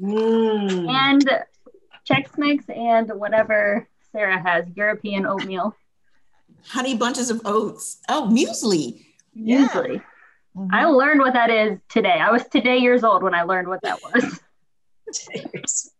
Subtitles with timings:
[0.00, 0.88] Mm.
[0.88, 1.28] And
[2.08, 5.74] Chex Mix and whatever Sarah has, European oatmeal.
[6.68, 7.98] Honey bunches of oats.
[8.08, 9.04] Oh, muesli.
[9.34, 10.00] Usually.
[10.56, 10.68] Mhm.
[10.72, 12.18] I learned what that is today.
[12.20, 14.40] I was today years old when I learned what that was.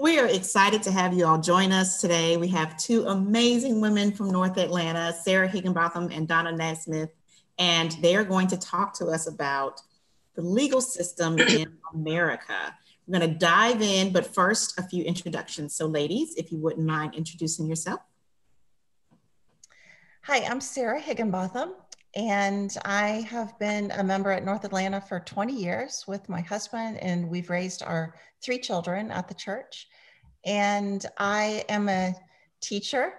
[0.00, 2.38] We are excited to have you all join us today.
[2.38, 7.10] We have two amazing women from North Atlanta, Sarah Higginbotham and Donna Nasmith,
[7.58, 9.82] and they are going to talk to us about
[10.34, 12.74] the legal system in America.
[13.06, 15.74] We're going to dive in, but first, a few introductions.
[15.74, 18.00] So, ladies, if you wouldn't mind introducing yourself.
[20.22, 21.72] Hi, I'm Sarah Higginbotham,
[22.14, 26.98] and I have been a member at North Atlanta for 20 years with my husband,
[26.98, 29.88] and we've raised our three children at the church.
[30.44, 32.14] And I am a
[32.60, 33.14] teacher.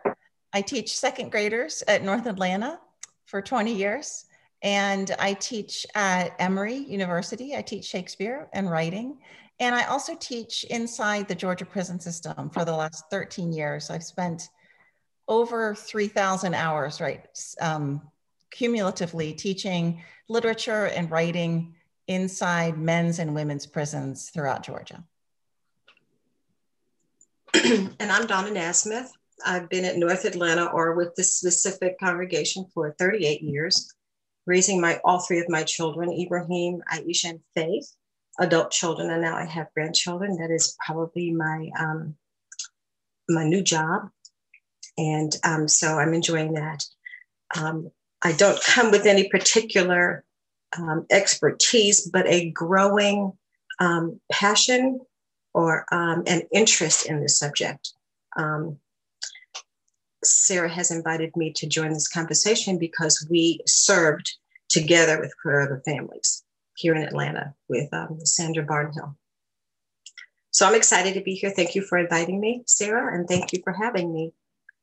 [0.54, 2.80] I teach second graders at North Atlanta
[3.26, 4.26] for 20 years,
[4.62, 7.56] and I teach at Emory University.
[7.56, 9.18] I teach Shakespeare and writing.
[9.60, 13.90] And I also teach inside the Georgia prison system for the last 13 years.
[13.90, 14.50] I've spent
[15.28, 17.26] over 3,000 hours, right,
[17.60, 18.02] um,
[18.52, 21.76] cumulatively teaching literature and writing
[22.08, 25.04] inside men's and women's prisons throughout Georgia.
[27.54, 29.10] and I'm Donna Nasmith.
[29.46, 33.94] I've been at North Atlanta or with this specific congregation for 38 years,
[34.46, 37.96] raising my all three of my children, Ibrahim, Aisha, and Faith,
[38.40, 40.38] adult children, and now I have grandchildren.
[40.38, 42.16] That is probably my um,
[43.30, 44.10] my new job,
[44.98, 46.84] and um, so I'm enjoying that.
[47.58, 47.92] Um,
[48.24, 50.24] I don't come with any particular
[50.78, 53.34] um, expertise, but a growing
[53.80, 55.00] um, passion
[55.54, 57.92] or um, an interest in this subject.
[58.38, 58.78] Um,
[60.24, 64.32] Sarah has invited me to join this conversation because we served
[64.70, 66.44] together with the Families
[66.76, 69.16] here in Atlanta with um, Sandra Barnhill.
[70.52, 71.52] So I'm excited to be here.
[71.52, 74.34] Thank you for inviting me, Sarah, and thank you for having me.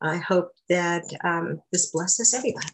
[0.01, 2.69] I hope that um, this blesses everybody.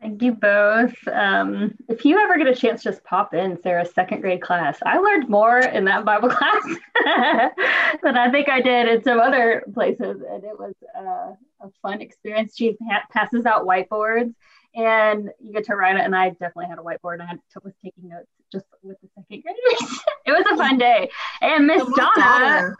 [0.00, 0.94] Thank you both.
[1.08, 4.78] Um, if you ever get a chance, just pop in Sarah's second grade class.
[4.84, 6.62] I learned more in that Bible class
[8.02, 12.00] than I think I did in some other places, and it was uh, a fun
[12.00, 12.56] experience.
[12.56, 14.34] She ha- passes out whiteboards,
[14.74, 16.04] and you get to write it.
[16.04, 19.42] And I definitely had a whiteboard, and I was taking notes just with the second
[19.42, 20.00] graders.
[20.26, 21.08] it was a fun day.
[21.40, 22.76] And Miss So Donna, daughter,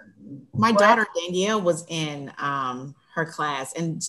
[0.55, 0.81] my What?
[0.81, 4.03] daughter Danielle was in um, her class, and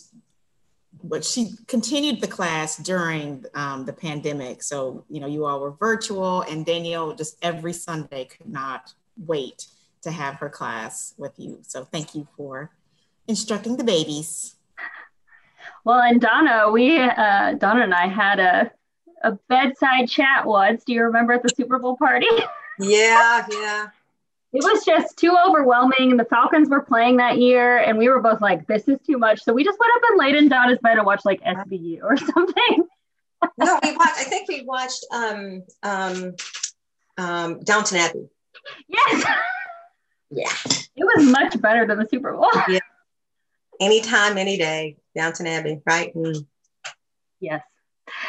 [1.04, 4.64] but she continued the class during um, the pandemic.
[4.64, 9.68] So you know, you all were virtual, and Danielle just every Sunday could not wait
[10.08, 11.60] to have her class with you.
[11.62, 12.72] So thank you for
[13.28, 14.56] instructing the babies.
[15.84, 18.72] well, and Donna, we uh, Donna and I had a
[19.24, 20.84] a bedside chat once.
[20.84, 22.28] Do you remember at the Super Bowl party?
[22.80, 23.88] Yeah, yeah.
[24.54, 26.12] it was just too overwhelming.
[26.12, 29.18] And the Falcons were playing that year, and we were both like, "This is too
[29.18, 32.04] much." So we just went up and laid in Donna's bed and watched like SVU
[32.04, 32.88] or something.
[33.58, 34.20] No, we watched.
[34.20, 36.36] I think we watched um, um,
[37.18, 38.30] um, Downton Abbey.
[38.88, 39.26] Yes,
[40.30, 40.52] Yeah,
[40.96, 42.50] it was much better than the Super Bowl.
[42.68, 42.80] yeah.
[43.80, 44.98] anytime, any day.
[45.16, 46.14] Downton Abbey, right?
[46.14, 46.46] Mm.
[47.40, 47.64] Yes.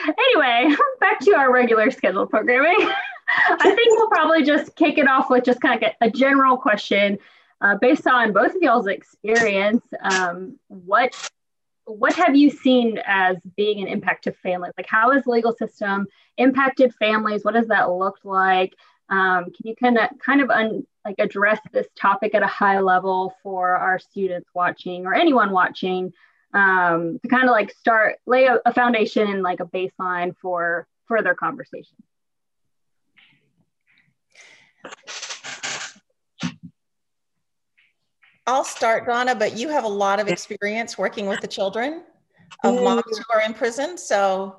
[0.06, 2.76] Anyway, back to our regular scheduled programming.
[3.28, 7.18] I think we'll probably just kick it off with just kind of a, general question
[7.60, 9.84] uh, based on both of y'all's experience.
[10.00, 11.14] Um, what
[11.84, 14.72] what have you seen as being an impact to families?
[14.76, 16.06] Like, how has the legal system
[16.36, 17.44] impacted families?
[17.44, 18.74] What does that look like?
[19.10, 22.80] Um, can you kind of kind of un, like address this topic at a high
[22.80, 26.12] level for our students watching or anyone watching?
[26.54, 30.86] um, to kind of like start lay a, a foundation and like a baseline for
[31.06, 31.96] further conversation.
[38.46, 42.02] I'll start, Donna, but you have a lot of experience working with the children
[42.64, 43.98] of moms who are in prison.
[43.98, 44.56] So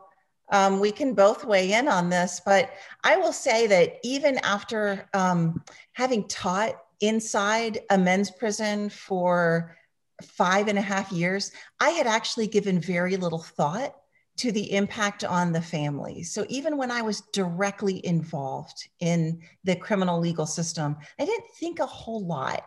[0.52, 2.42] um, we can both weigh in on this.
[2.46, 2.72] But
[3.04, 5.64] I will say that even after um,
[5.94, 9.76] having taught inside a men's prison for
[10.22, 13.96] five and a half years, I had actually given very little thought
[14.38, 16.32] to the impact on the families.
[16.32, 21.80] So even when I was directly involved in the criminal legal system, I didn't think
[21.80, 22.64] a whole lot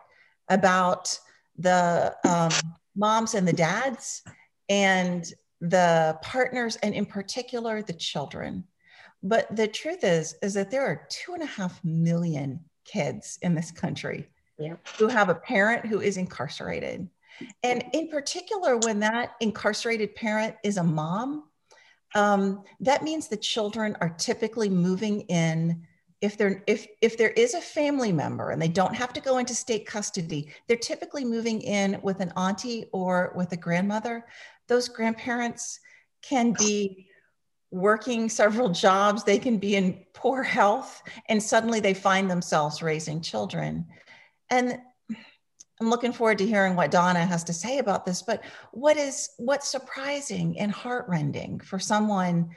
[0.48, 1.18] about
[1.56, 2.52] the um,
[2.94, 4.22] moms and the dads
[4.68, 5.32] and
[5.62, 8.64] the partners, and in particular, the children.
[9.22, 13.54] But the truth is, is that there are two and a half million kids in
[13.54, 14.28] this country
[14.58, 14.74] Yeah.
[14.98, 17.08] who have a parent who is incarcerated.
[17.62, 21.44] And in particular, when that incarcerated parent is a mom,
[22.14, 25.86] um, that means the children are typically moving in
[26.22, 29.38] if there if if there is a family member and they don't have to go
[29.38, 34.24] into state custody they're typically moving in with an auntie or with a grandmother
[34.68, 35.80] those grandparents
[36.22, 37.08] can be
[37.70, 39.24] working several jobs.
[39.24, 43.86] They can be in poor health and suddenly they find themselves raising children.
[44.50, 44.78] And
[45.80, 49.30] i'm looking forward to hearing what donna has to say about this but what is
[49.38, 52.48] what's surprising and heartrending for someone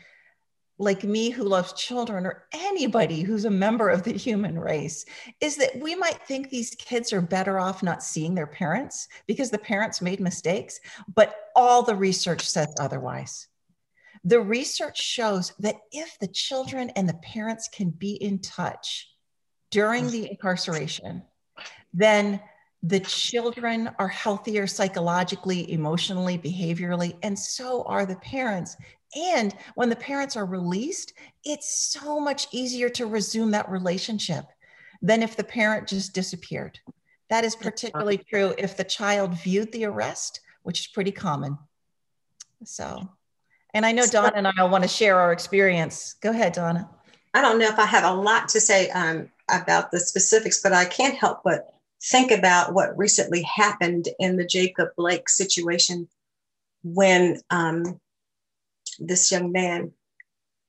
[0.77, 5.05] like me who loves children or anybody who's a member of the human race
[5.39, 9.49] is that we might think these kids are better off not seeing their parents because
[9.49, 10.79] the parents made mistakes,
[11.13, 13.47] but all the research says otherwise.
[14.25, 19.09] The research shows that if the children and the parents can be in touch
[19.71, 21.23] during the incarceration,
[21.93, 22.41] then
[22.83, 28.75] the children are healthier psychologically, emotionally, behaviorally, and so are the parents.
[29.15, 31.13] And when the parents are released,
[31.43, 34.45] it's so much easier to resume that relationship
[35.01, 36.79] than if the parent just disappeared.
[37.29, 41.57] That is particularly true if the child viewed the arrest, which is pretty common.
[42.63, 43.09] So,
[43.73, 46.15] and I know Donna and I want to share our experience.
[46.21, 46.89] Go ahead, Donna.
[47.33, 50.73] I don't know if I have a lot to say um, about the specifics, but
[50.73, 56.07] I can't help but think about what recently happened in the Jacob Blake situation
[56.83, 57.99] when um,
[58.99, 59.91] this young man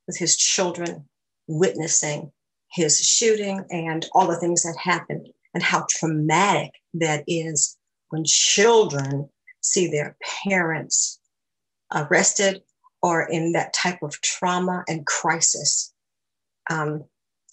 [0.07, 1.09] with his children
[1.47, 2.33] witnessing
[2.73, 7.77] his shooting and all the things that happened and how traumatic that is
[8.11, 9.29] when children
[9.61, 11.19] see their parents
[11.95, 12.63] arrested
[13.03, 15.93] or in that type of trauma and crisis.
[16.71, 17.05] Um,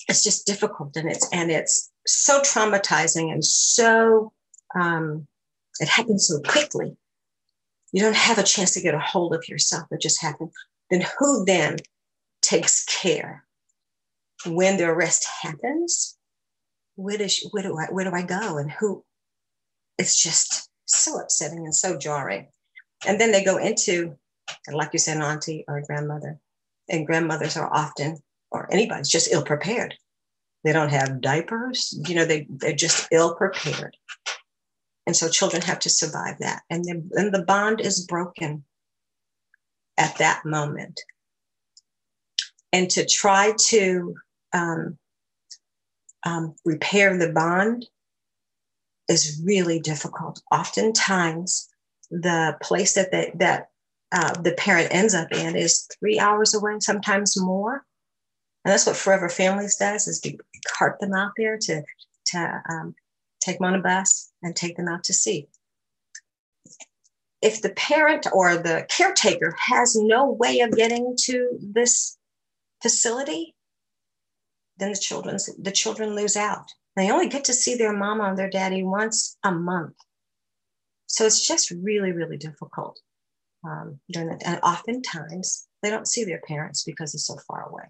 [0.07, 4.33] it's just difficult and it's and it's so traumatizing and so
[4.75, 5.27] um,
[5.79, 6.97] it happens so quickly
[7.93, 9.87] you don't have a chance to get a hold of yourself.
[9.91, 10.49] It just happened.
[10.89, 11.77] Then who then
[12.41, 13.45] takes care
[14.47, 16.17] when the arrest happens?
[16.95, 18.57] Where, does, where, do I, where do I go?
[18.57, 19.05] And who?
[19.99, 22.47] It's just so upsetting and so jarring.
[23.05, 24.17] And then they go into,
[24.71, 26.39] like you said, an auntie or grandmother.
[26.89, 28.17] And grandmothers are often,
[28.51, 29.95] or anybody's just ill prepared.
[30.63, 31.97] They don't have diapers.
[32.07, 33.95] You know, they, they're just ill prepared.
[35.05, 36.63] And so children have to survive that.
[36.69, 38.63] And then and the bond is broken
[39.97, 41.01] at that moment.
[42.71, 44.15] And to try to
[44.53, 44.97] um,
[46.25, 47.87] um, repair the bond
[49.09, 50.41] is really difficult.
[50.51, 51.69] Oftentimes,
[52.09, 53.69] the place that they, that
[54.11, 57.83] uh, the parent ends up in is three hours away, sometimes more.
[58.63, 61.83] And that's what Forever Families does: is to cart them out there to
[62.27, 62.95] to um,
[63.43, 65.47] take them on a bus and take them out to see.
[67.41, 72.17] If the parent or the caretaker has no way of getting to this
[72.81, 73.53] facility,
[74.77, 76.71] then the children's the children lose out.
[76.95, 79.95] They only get to see their mama and their daddy once a month.
[81.07, 82.99] So it's just really, really difficult
[83.65, 84.41] um, during that.
[84.45, 87.83] And oftentimes they don't see their parents because they're so far away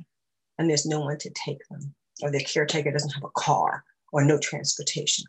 [0.58, 4.24] and there's no one to take them, or the caretaker doesn't have a car or
[4.24, 5.26] no transportation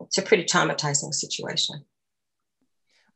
[0.00, 1.84] it's a pretty traumatizing situation.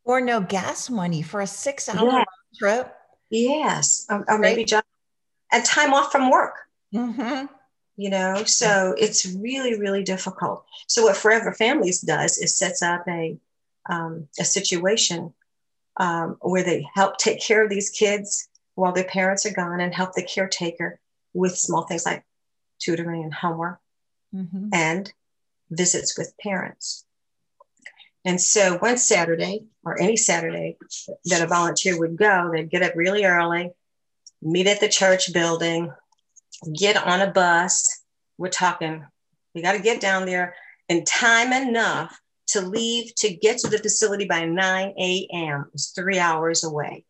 [0.04, 2.24] Or no gas money for a six hour yeah.
[2.58, 2.94] trip.
[3.30, 4.06] Yes.
[4.08, 4.84] Or, or maybe just
[5.52, 6.54] and time off from work.
[6.94, 7.46] Mm-hmm.
[7.96, 10.64] You know, so it's really, really difficult.
[10.86, 13.38] So what Forever Families does is sets up a
[13.90, 15.34] um, a situation
[15.96, 19.94] um, where they help take care of these kids while their parents are gone and
[19.94, 21.00] help the caretaker
[21.34, 22.24] with small things like
[22.78, 23.80] tutoring and homework
[24.34, 24.68] mm-hmm.
[24.72, 25.12] and
[25.70, 27.04] visits with parents.
[28.24, 30.76] And so one Saturday, or any Saturday
[31.26, 33.70] that a volunteer would go, they'd get up really early,
[34.42, 35.92] meet at the church building,
[36.74, 38.02] get on a bus.
[38.36, 39.04] We're talking,
[39.54, 40.54] we got to get down there
[40.88, 45.70] in time enough to leave to get to the facility by 9 a.m.
[45.74, 47.04] It's three hours away.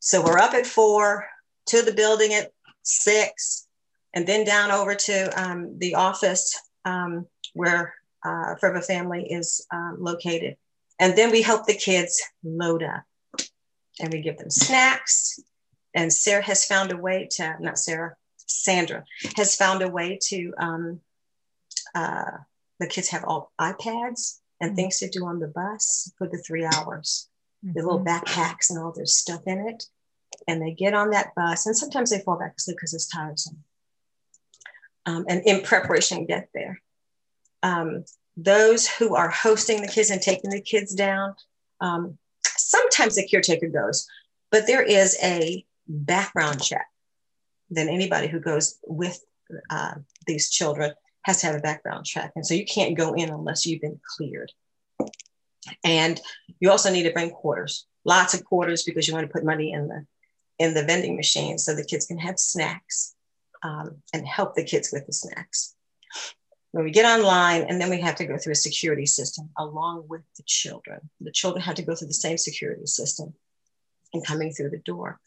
[0.00, 1.26] So we're up at four
[1.66, 3.66] to the building at six,
[4.14, 9.96] and then down over to um, the office um, where uh, Forever Family is um,
[9.98, 10.56] located.
[10.98, 13.02] And then we help the kids load up
[13.98, 15.38] and we give them snacks.
[15.94, 19.04] And Sarah has found a way to, not Sarah, Sandra
[19.36, 21.00] has found a way to, um,
[21.94, 22.38] uh,
[22.78, 24.76] the kids have all iPads and mm-hmm.
[24.76, 27.28] things to do on the bus for the three hours,
[27.64, 27.72] mm-hmm.
[27.78, 29.84] the little backpacks and all their stuff in it.
[30.46, 33.62] And they get on that bus, and sometimes they fall back asleep because it's tiresome.
[35.04, 36.80] Um, and in preparation, get there
[37.62, 38.04] um,
[38.36, 41.34] those who are hosting the kids and taking the kids down,
[41.80, 44.06] um, sometimes the caretaker goes,
[44.50, 46.86] but there is a background check
[47.68, 49.22] Then anybody who goes with
[49.68, 49.94] uh,
[50.26, 52.32] these children has to have a background check.
[52.36, 54.52] And so you can't go in unless you've been cleared.
[55.84, 56.20] And
[56.60, 59.72] you also need to bring quarters, lots of quarters because you want to put money
[59.72, 60.06] in the
[60.58, 63.14] in the vending machine so the kids can have snacks
[63.62, 65.74] um, and help the kids with the snacks.
[66.72, 70.04] When we get online, and then we have to go through a security system along
[70.08, 71.00] with the children.
[71.20, 73.34] The children have to go through the same security system
[74.12, 75.18] and coming through the door.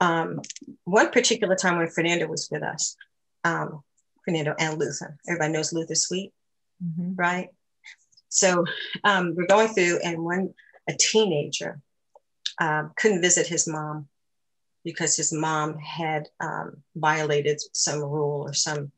[0.00, 0.40] Um,
[0.84, 2.96] one particular time when Fernando was with us,
[3.44, 3.82] um,
[4.24, 6.32] Fernando and Luther, everybody knows Luther Sweet,
[6.84, 7.14] mm-hmm.
[7.14, 7.48] right?
[8.28, 8.64] So
[9.04, 10.52] um, we're going through, and one
[10.88, 11.80] a teenager
[12.60, 14.08] um, couldn't visit his mom
[14.84, 18.92] because his mom had um, violated some rule or some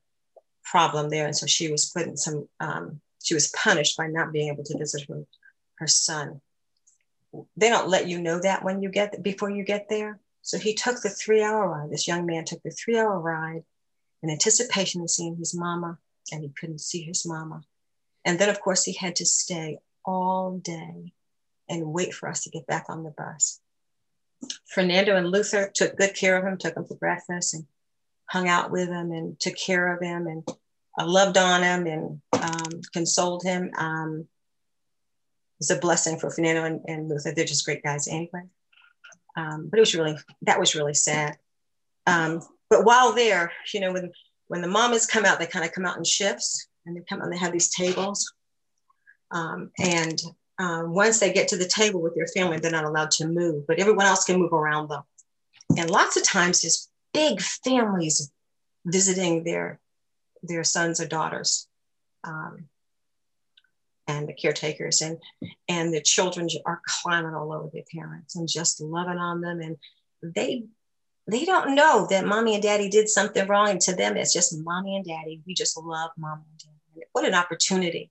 [0.70, 2.48] problem there, and so she was put in some.
[2.60, 5.24] Um, she was punished by not being able to visit her,
[5.76, 6.40] her son.
[7.56, 10.18] They don't let you know that when you get before you get there.
[10.42, 11.90] So he took the three-hour ride.
[11.90, 13.64] This young man took the three-hour ride
[14.22, 15.98] in anticipation of seeing his mama,
[16.32, 17.62] and he couldn't see his mama.
[18.24, 21.12] And then, of course, he had to stay all day
[21.68, 23.60] and wait for us to get back on the bus.
[24.66, 27.66] Fernando and Luther took good care of him, took him for breakfast and
[28.28, 30.48] hung out with him and took care of him and
[30.98, 33.70] uh, loved on him and um, consoled him.
[33.76, 37.32] Um, it was a blessing for Fernando and, and Luther.
[37.34, 38.42] They're just great guys anyway.
[39.36, 41.36] Um, but it was really, that was really sad.
[42.06, 44.12] Um, but while there, you know, when,
[44.48, 47.20] when the mamas come out, they kind of come out in shifts and they come
[47.20, 48.32] and they have these tables.
[49.30, 50.20] Um, and
[50.58, 53.66] um, once they get to the table with their family, they're not allowed to move,
[53.66, 55.02] but everyone else can move around them.
[55.76, 58.30] And lots of times, there's big families
[58.84, 59.80] visiting their
[60.42, 61.66] their sons or daughters,
[62.24, 62.68] um,
[64.06, 65.18] and the caretakers, and
[65.68, 69.76] and the children are climbing all over their parents and just loving on them, and
[70.22, 70.64] they
[71.26, 73.68] they don't know that mommy and daddy did something wrong.
[73.68, 75.42] And to them, it's just mommy and daddy.
[75.46, 77.06] We just love mom and daddy.
[77.12, 78.10] What an opportunity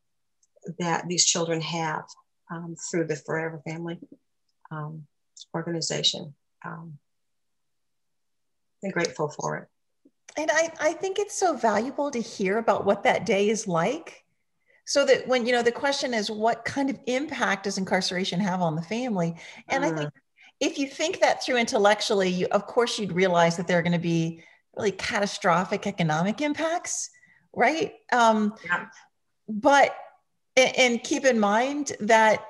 [0.80, 2.04] that these children have
[2.52, 4.00] um, through the Forever Family
[4.70, 5.08] um,
[5.56, 6.36] organization.
[6.64, 7.00] Um,
[8.84, 9.68] I'm grateful for it.
[10.38, 14.24] And I, I think it's so valuable to hear about what that day is like.
[14.86, 18.62] So that when, you know, the question is, what kind of impact does incarceration have
[18.62, 19.36] on the family?
[19.68, 19.92] And mm.
[19.92, 20.12] I think
[20.60, 23.92] if you think that through intellectually, you, of course, you'd realize that there are going
[23.92, 24.44] to be
[24.78, 27.10] really catastrophic economic impacts,
[27.54, 27.94] right?
[28.14, 28.86] Um, yeah.
[29.50, 29.96] But
[30.56, 32.44] and keep in mind that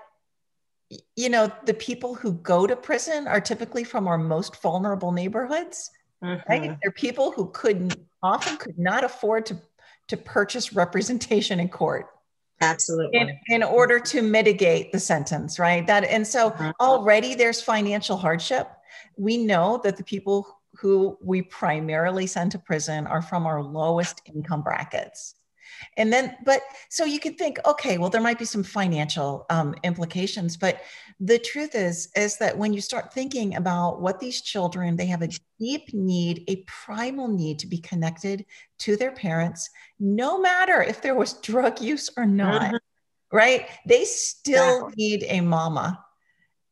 [1.15, 5.91] you know the people who go to prison are typically from our most vulnerable neighborhoods
[6.23, 6.51] mm-hmm.
[6.51, 9.61] right they're people who couldn't often could not afford to
[10.07, 12.07] to purchase representation in court
[12.59, 13.19] Absolutely.
[13.19, 15.85] In, in order to mitigate the sentence, right?
[15.85, 16.71] That and so mm-hmm.
[16.79, 18.67] already there's financial hardship.
[19.15, 24.21] We know that the people who we primarily send to prison are from our lowest
[24.25, 25.35] income brackets.
[25.97, 29.75] And then, but so you could think, okay, well, there might be some financial um,
[29.83, 30.81] implications, but
[31.19, 35.23] the truth is, is that when you start thinking about what these children, they have
[35.23, 38.45] a deep need, a primal need to be connected
[38.79, 39.69] to their parents,
[39.99, 43.35] no matter if there was drug use or not, mm-hmm.
[43.35, 43.67] right?
[43.87, 46.03] They still need a mama.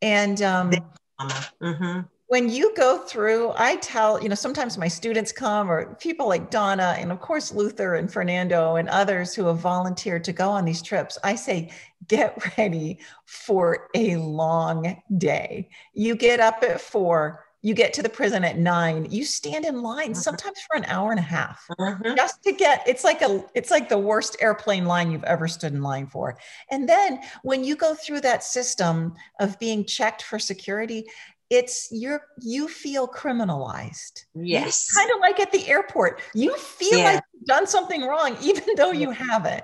[0.01, 0.71] And um,
[1.19, 1.45] mama.
[1.61, 6.27] Mm-hmm when you go through, I tell, you know, sometimes my students come or people
[6.27, 10.49] like Donna and of course Luther and Fernando and others who have volunteered to go
[10.49, 11.19] on these trips.
[11.23, 11.71] I say,
[12.07, 15.69] get ready for a long day.
[15.93, 19.81] You get up at four, you get to the prison at nine, you stand in
[19.81, 20.13] line mm-hmm.
[20.13, 22.15] sometimes for an hour and a half mm-hmm.
[22.15, 25.73] just to get it's like a it's like the worst airplane line you've ever stood
[25.73, 26.37] in line for.
[26.69, 31.05] And then when you go through that system of being checked for security,
[31.49, 34.25] it's you're you feel criminalized.
[34.33, 34.91] Yes.
[34.95, 36.21] kind of like at the airport.
[36.33, 37.13] You feel yeah.
[37.13, 39.63] like you've done something wrong even though you haven't.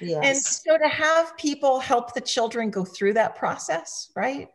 [0.00, 0.24] Yes.
[0.24, 4.48] and so to have people help the children go through that process right?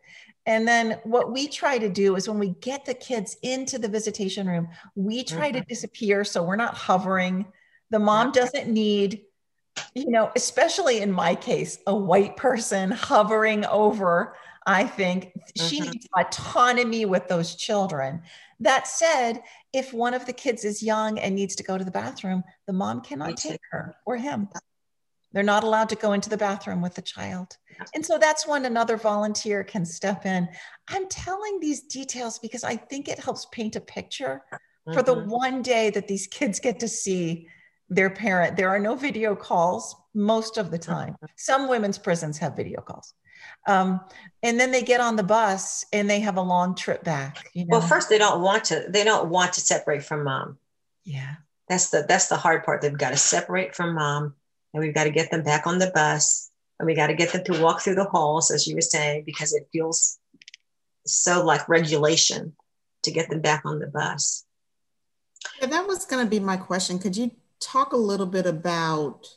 [0.46, 3.88] And then what we try to do is when we get the kids into the
[3.88, 5.60] visitation room we try mm-hmm.
[5.60, 7.46] to disappear so we're not hovering.
[7.92, 9.24] The mom doesn't need
[9.94, 14.36] you know especially in my case a white person hovering over
[14.68, 15.92] I think she mm-hmm.
[15.92, 18.22] needs autonomy with those children.
[18.60, 21.92] That said, if one of the kids is young and needs to go to the
[21.92, 24.50] bathroom, the mom cannot take her or him.
[25.32, 27.58] They're not allowed to go into the bathroom with the child.
[27.96, 30.50] And so that's when another volunteer can step in.
[30.90, 34.94] I'm telling these details because I think it helps paint a picture mm-hmm.
[34.94, 35.30] for the mm-hmm.
[35.30, 37.48] one day that these kids get to see
[37.90, 38.58] their parent.
[38.58, 41.14] There are no video calls most of the time.
[41.14, 41.26] Mm-hmm.
[41.38, 43.14] Some women's prisons have video calls
[43.68, 44.02] Um,
[44.44, 47.50] and then they get on the bus and they have a long trip back.
[47.54, 47.78] You know?
[47.78, 48.86] Well, first they don't want to.
[48.90, 50.58] They don't want to separate from mom.
[51.04, 51.36] Yeah.
[51.68, 52.82] That's the that's the hard part.
[52.82, 54.36] They've got to separate from mom,
[54.74, 57.34] and we've got to get them back on the bus, and we got to get
[57.34, 60.18] them to walk through the halls, as you were saying, because it feels
[61.06, 62.56] so like regulation
[63.04, 64.46] to get them back on the bus.
[65.60, 67.00] Yeah, that was going to be my question.
[67.00, 69.28] Could you talk a little bit about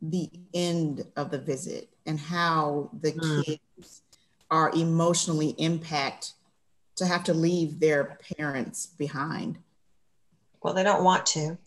[0.00, 3.44] the end of the visit and how the mm.
[3.44, 4.02] kids
[4.50, 6.32] are emotionally impacted
[6.96, 9.58] to have to leave their parents behind?
[10.62, 11.58] Well, they don't want to.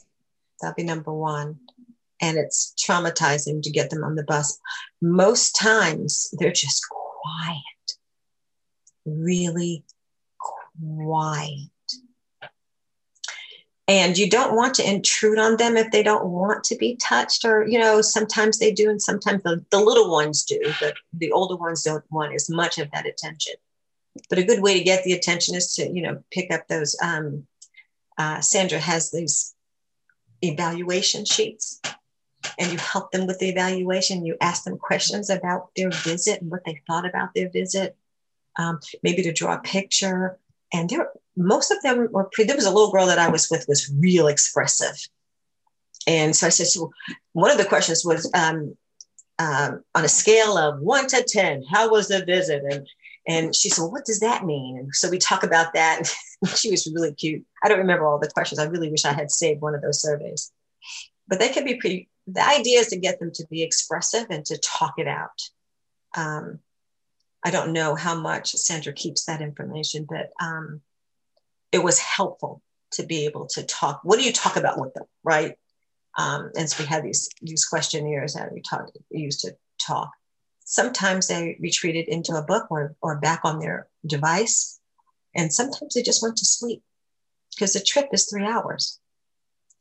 [0.61, 1.59] That'll be number one.
[2.21, 4.59] And it's traumatizing to get them on the bus.
[5.01, 7.97] Most times they're just quiet,
[9.05, 9.83] really
[10.79, 11.69] quiet
[13.87, 17.45] and you don't want to intrude on them if they don't want to be touched
[17.45, 21.31] or you know sometimes they do and sometimes the, the little ones do but the
[21.31, 23.53] older ones don't want as much of that attention.
[24.29, 26.95] But a good way to get the attention is to you know pick up those
[27.01, 27.45] um,
[28.17, 29.53] uh, sandra has these
[30.41, 31.81] evaluation sheets
[32.59, 34.25] and you help them with the evaluation.
[34.25, 37.95] You ask them questions about their visit and what they thought about their visit.
[38.57, 40.39] Um, maybe to draw a picture
[40.73, 43.47] and there most of them were pretty, there was a little girl that I was
[43.49, 44.97] with was real expressive.
[46.07, 46.91] And so I said, so
[47.33, 48.75] one of the questions was um,
[49.39, 52.63] um, on a scale of one to 10, how was the visit?
[52.69, 52.87] And,
[53.27, 54.77] and she said, well, what does that mean?
[54.77, 56.11] And so we talk about that.
[56.41, 57.45] And she was really cute.
[57.63, 58.59] I don't remember all the questions.
[58.59, 60.51] I really wish I had saved one of those surveys,
[61.27, 64.43] but they can be pretty, the idea is to get them to be expressive and
[64.45, 65.41] to talk it out.
[66.15, 66.59] Um,
[67.47, 70.81] I don't know how much Sandra keeps that information, but um,
[71.71, 72.61] it was helpful
[72.91, 74.01] to be able to talk.
[74.03, 75.55] What do you talk about with them, right?
[76.17, 80.11] Um, and so we had these these questionnaires that we talk used to talk.
[80.65, 84.81] Sometimes they retreated into a book or or back on their device,
[85.33, 86.83] and sometimes they just went to sleep
[87.55, 88.99] because the trip is three hours.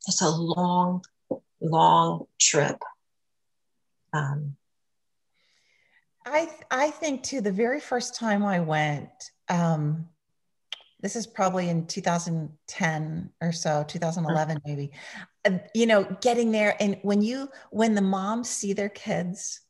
[0.07, 1.03] It's a long,
[1.59, 2.81] long trip.
[4.13, 4.55] Um,
[6.27, 7.41] I I think too.
[7.41, 10.07] The very first time I went, um,
[10.99, 14.91] this is probably in 2010 or so 2011 maybe
[15.45, 19.61] uh, you know getting there and when you when the moms see their kids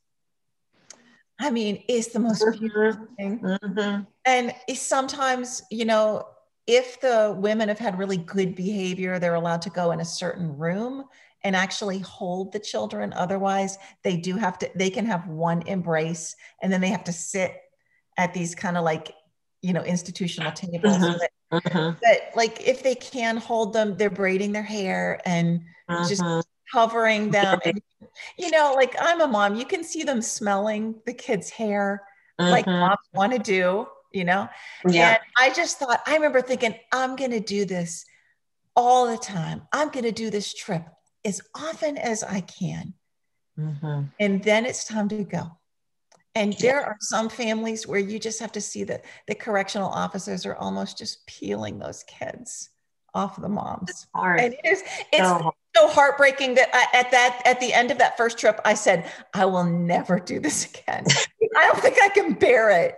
[1.39, 2.60] i mean it's the most mm-hmm.
[2.60, 4.02] beautiful thing mm-hmm.
[4.26, 6.26] and sometimes you know
[6.65, 10.58] if the women have had really good behavior they're allowed to go in a certain
[10.58, 11.06] room
[11.48, 16.36] and actually hold the children otherwise they do have to they can have one embrace
[16.62, 17.56] and then they have to sit
[18.18, 19.14] at these kind of like
[19.62, 21.18] you know institutional tables uh-huh.
[21.50, 21.94] But, uh-huh.
[22.36, 26.10] like if they can hold them they're braiding their hair and uh-huh.
[26.10, 26.22] just
[26.70, 27.82] covering them and,
[28.38, 32.04] you know like i'm a mom you can see them smelling the kids hair
[32.38, 34.50] like moms want to do you know
[34.90, 35.12] yeah.
[35.12, 38.06] and i just thought i remember thinking i'm going to do this
[38.76, 40.86] all the time i'm going to do this trip
[41.28, 42.94] as often as i can
[43.60, 44.04] mm-hmm.
[44.20, 45.52] and then it's time to go
[46.38, 50.46] and there are some families where you just have to see that the correctional officers
[50.46, 52.70] are almost just peeling those kids
[53.16, 54.06] off the moms.
[54.44, 57.98] And it is it's so, so heartbreaking that I, at that at the end of
[57.98, 61.06] that first trip, I said, I will never do this again.
[61.58, 62.96] I don't think I can bear it.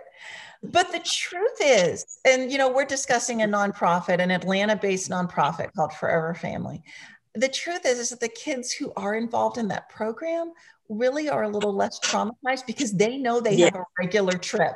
[0.62, 5.94] But the truth is, and you know, we're discussing a nonprofit, an Atlanta-based nonprofit called
[5.94, 6.82] Forever Family.
[7.34, 10.52] The truth is, is that the kids who are involved in that program
[10.88, 13.66] really are a little less traumatized because they know they yeah.
[13.66, 14.74] have a regular trip.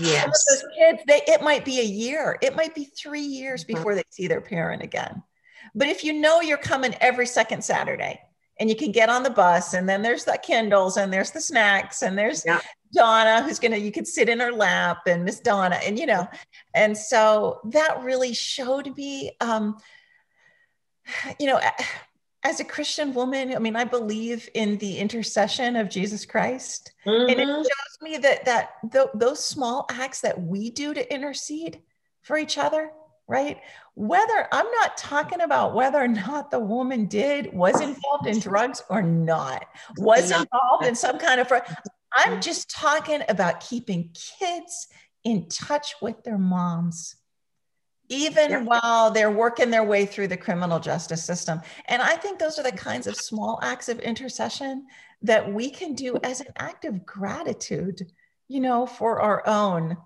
[0.00, 0.44] Yes.
[0.48, 3.74] those kids, they, it might be a year, it might be three years mm-hmm.
[3.74, 5.22] before they see their parent again.
[5.74, 8.20] But if you know you're coming every second Saturday
[8.58, 11.40] and you can get on the bus and then there's the Kindles and there's the
[11.40, 12.60] snacks and there's yeah.
[12.92, 16.28] Donna who's gonna you could sit in her lap and Miss Donna and you know
[16.74, 19.78] and so that really showed me um
[21.38, 21.60] you know
[22.44, 27.30] as a Christian woman, I mean, I believe in the intercession of Jesus Christ, mm-hmm.
[27.30, 27.62] and it mm-hmm.
[27.62, 31.80] shows me that that th- those small acts that we do to intercede
[32.22, 32.90] for each other,
[33.28, 33.58] right?
[33.94, 38.82] Whether I'm not talking about whether or not the woman did was involved in drugs
[38.90, 39.64] or not,
[39.98, 41.52] was involved in some kind of.
[42.14, 44.88] I'm just talking about keeping kids
[45.24, 47.16] in touch with their moms
[48.12, 48.62] even yeah.
[48.62, 51.60] while they're working their way through the criminal justice system.
[51.86, 54.86] And I think those are the kinds of small acts of intercession
[55.22, 58.02] that we can do as an act of gratitude,
[58.48, 59.96] you know, for our own,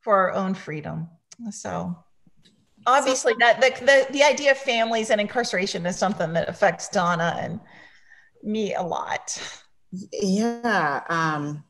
[0.00, 1.08] for our own freedom.
[1.50, 1.96] So
[2.86, 7.36] obviously that the, the, the idea of families and incarceration is something that affects Donna
[7.40, 7.60] and
[8.42, 9.64] me a lot.
[10.12, 11.02] Yeah.
[11.08, 11.64] Um,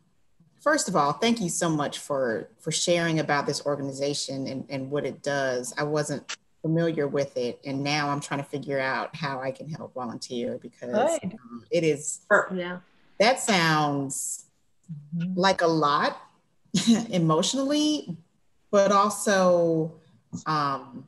[0.66, 4.90] first of all, thank you so much for for sharing about this organization and, and
[4.90, 5.72] what it does.
[5.78, 9.68] I wasn't familiar with it, and now I'm trying to figure out how I can
[9.68, 12.20] help volunteer because um, it is.
[12.52, 12.80] Yeah,
[13.20, 14.46] that sounds
[15.16, 15.38] mm-hmm.
[15.38, 16.20] like a lot
[17.10, 18.16] emotionally,
[18.72, 19.94] but also
[20.46, 21.06] um,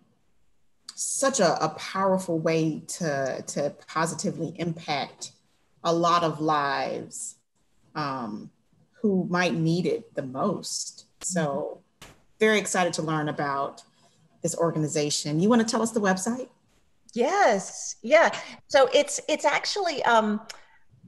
[0.94, 5.32] such a, a powerful way to to positively impact
[5.82, 7.34] a lot of lives.
[7.96, 8.52] Um,
[9.00, 11.06] who might need it the most.
[11.20, 11.80] So,
[12.40, 13.82] very excited to learn about
[14.42, 15.40] this organization.
[15.40, 16.48] You want to tell us the website?
[17.14, 18.30] Yes, yeah.
[18.68, 20.40] So it's it's actually um,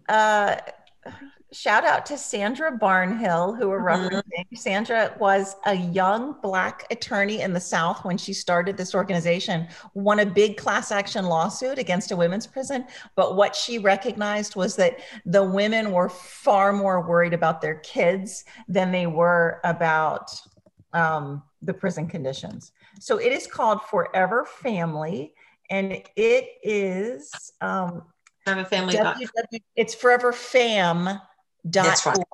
[0.09, 0.57] uh,
[1.53, 4.17] shout out to Sandra Barnhill, who we're mm-hmm.
[4.17, 4.59] referencing.
[4.59, 10.21] Sandra was a young Black attorney in the South when she started this organization, won
[10.21, 12.85] a big class action lawsuit against a women's prison.
[13.17, 18.45] But what she recognized was that the women were far more worried about their kids
[18.69, 20.31] than they were about
[20.93, 22.73] um, the prison conditions.
[23.01, 25.35] So it is called Forever Family.
[25.71, 28.03] And it is um,
[28.45, 28.95] Forever Family.
[28.95, 31.21] WW, it's Forever Fam
[31.69, 32.17] dot right.
[32.17, 32.27] org.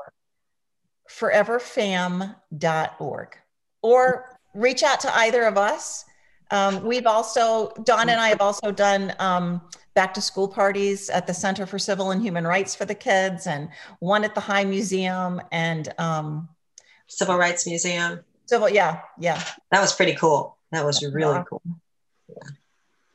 [1.08, 3.38] Foreverfam.org.
[3.82, 6.04] Or reach out to either of us.
[6.50, 9.60] Um, we've also, Don and I have also done um,
[9.94, 13.46] back to school parties at the Center for Civil and Human Rights for the kids,
[13.46, 16.48] and one at the High Museum and um,
[17.08, 18.20] Civil Rights Museum.
[18.46, 19.42] Civil, yeah, yeah.
[19.72, 20.56] That was pretty cool.
[20.70, 21.44] That was really yeah.
[21.48, 21.62] cool.
[22.28, 22.36] Yeah.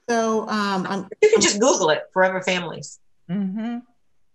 [0.10, 3.00] So um, you can just Google it, Forever Families.
[3.30, 3.78] Mm-hmm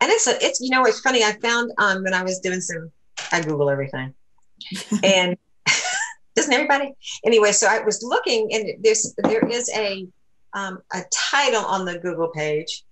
[0.01, 1.23] and it's a, it's you know it's funny.
[1.23, 2.91] I found um when I was doing some
[3.33, 4.15] I Google everything,
[5.03, 5.37] and
[6.35, 6.93] doesn't everybody?
[7.25, 10.07] Anyway, so I was looking, and there's there is a
[10.53, 12.85] um, a title on the Google page,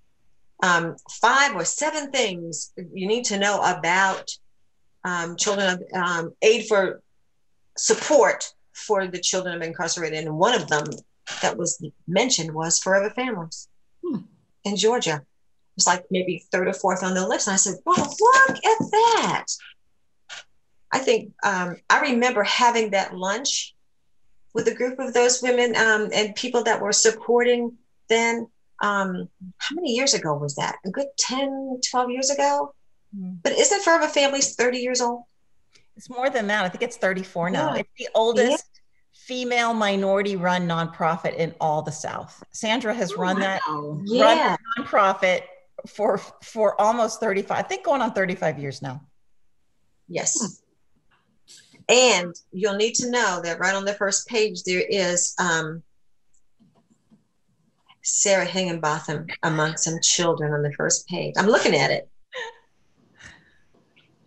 [0.62, 4.30] um, five or seven things you need to know about
[5.04, 7.02] um, children of um, aid for
[7.76, 10.84] support for the children of incarcerated, and one of them
[11.42, 13.68] that was mentioned was Forever Families
[14.02, 14.18] hmm.
[14.64, 15.22] in Georgia
[15.76, 17.48] was like maybe third or fourth on the list.
[17.48, 19.44] And I said, well, look at that.
[20.92, 23.74] I think um, I remember having that lunch
[24.54, 27.76] with a group of those women um, and people that were supporting
[28.08, 28.48] then.
[28.82, 30.76] Um, how many years ago was that?
[30.84, 32.74] A good 10, 12 years ago?
[33.16, 33.37] Mm-hmm.
[33.42, 35.22] But isn't Forever Families 30 years old?
[35.96, 36.64] It's more than that.
[36.64, 37.74] I think it's 34 now.
[37.74, 37.80] Yeah.
[37.80, 38.80] It's the oldest yeah.
[39.12, 42.42] female minority run nonprofit in all the South.
[42.52, 43.42] Sandra has oh, run wow.
[43.42, 43.60] that,
[44.06, 44.24] yeah.
[44.24, 45.42] run that nonprofit
[45.87, 49.03] for for almost 35 i think going on 35 years now.
[50.09, 50.61] Yes.
[51.49, 51.85] Hmm.
[51.88, 55.83] and you'll need to know that right on the first page there is um,
[58.03, 61.35] sarah higginbotham among some children on the first page.
[61.38, 62.09] I'm looking at it.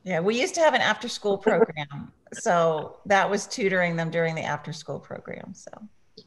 [0.04, 4.36] Yeah we used to have an after school program so that was tutoring them during
[4.36, 5.72] the after school program so.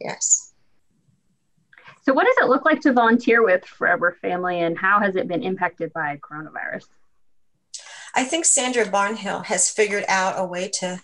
[0.01, 0.50] Yes
[2.11, 5.29] so, what does it look like to volunteer with Forever Family, and how has it
[5.29, 6.87] been impacted by coronavirus?
[8.17, 11.01] I think Sandra Barnhill has figured out a way to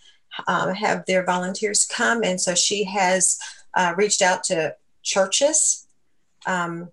[0.48, 3.38] um, have their volunteers come, and so she has
[3.74, 5.86] uh, reached out to churches
[6.44, 6.90] um,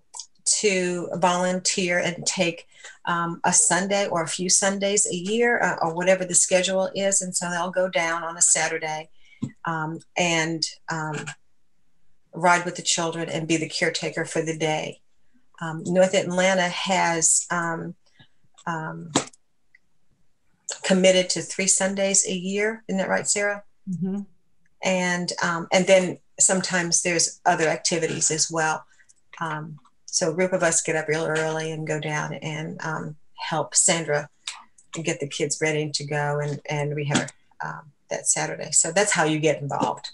[0.60, 2.68] to volunteer and take
[3.06, 7.20] um, a Sunday or a few Sundays a year, uh, or whatever the schedule is,
[7.20, 9.08] and so they'll go down on a Saturday
[9.64, 11.16] um, and um,
[12.34, 15.00] ride with the children and be the caretaker for the day.
[15.60, 17.94] Um, North Atlanta has um,
[18.66, 19.12] um,
[20.82, 22.82] committed to three Sundays a year.
[22.88, 23.62] Isn't that right, Sarah?
[23.88, 24.22] Mm-hmm.
[24.82, 28.84] And um, and then sometimes there's other activities as well.
[29.40, 33.16] Um, so a group of us get up real early and go down and um,
[33.36, 34.28] help Sandra
[34.92, 37.32] get the kids ready to go, and and we have
[38.10, 38.70] that Saturday.
[38.72, 40.10] So that's how you get involved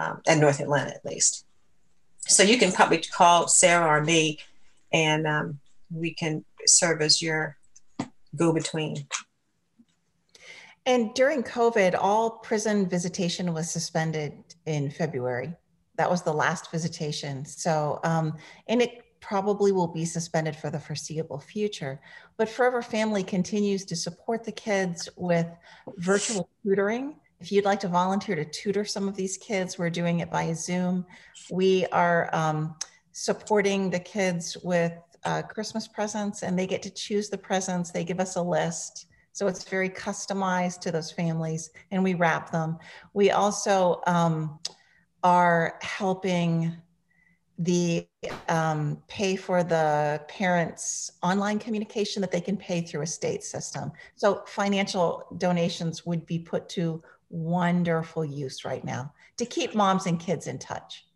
[0.00, 1.44] um, at North Atlanta at least.
[2.26, 4.38] So you can probably call Sarah or me,
[4.92, 5.60] and um,
[5.90, 7.56] we can serve as your
[8.36, 9.06] go-between.
[10.86, 14.32] And during COVID, all prison visitation was suspended
[14.66, 15.54] in February.
[15.96, 17.44] That was the last visitation.
[17.44, 18.36] So, um,
[18.68, 22.00] and it probably will be suspended for the foreseeable future.
[22.38, 25.46] But Forever Family continues to support the kids with
[25.98, 30.20] virtual tutoring if you'd like to volunteer to tutor some of these kids, we're doing
[30.20, 31.06] it by Zoom.
[31.50, 32.76] We are um,
[33.12, 34.92] supporting the kids with
[35.24, 37.90] uh, Christmas presents and they get to choose the presents.
[37.90, 39.06] They give us a list.
[39.32, 42.78] So it's very customized to those families and we wrap them.
[43.14, 44.58] We also um,
[45.22, 46.76] are helping
[47.58, 48.06] the
[48.48, 53.92] um, pay for the parents' online communication that they can pay through a state system.
[54.14, 60.20] So financial donations would be put to wonderful use right now to keep moms and
[60.20, 61.06] kids in touch.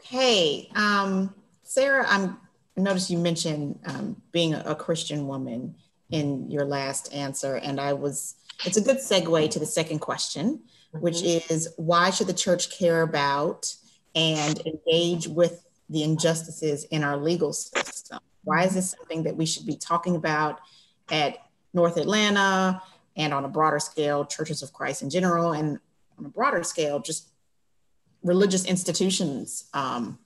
[0.00, 2.38] Okay, um, Sarah, I'm,
[2.76, 5.74] I noticed you mentioned um, being a, Christian woman
[6.10, 8.36] in your last answer, and I was.
[8.64, 10.60] It's a good segue to the second question,
[10.94, 10.98] mm-hmm.
[11.00, 13.72] which is why should the church care about
[14.14, 18.18] and engage with the injustices in our legal system?
[18.44, 20.60] Why is this something that we should be talking about
[21.10, 21.38] at
[21.72, 22.82] North Atlanta
[23.18, 25.78] and on a broader scale, churches of Christ in general, and
[26.18, 27.28] on a broader scale, just
[28.22, 30.18] religious institutions um,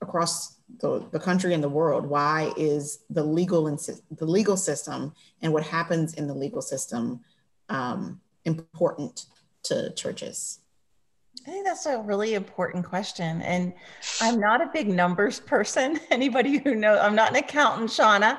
[0.00, 2.06] across the, the country and the world?
[2.06, 7.20] Why is the legal the legal system and what happens in the legal system
[7.68, 9.26] um, important
[9.64, 10.58] to churches?
[11.46, 13.42] I think that's a really important question.
[13.42, 13.72] And
[14.20, 15.98] I'm not a big numbers person.
[16.10, 18.38] Anybody who knows, I'm not an accountant, Shauna.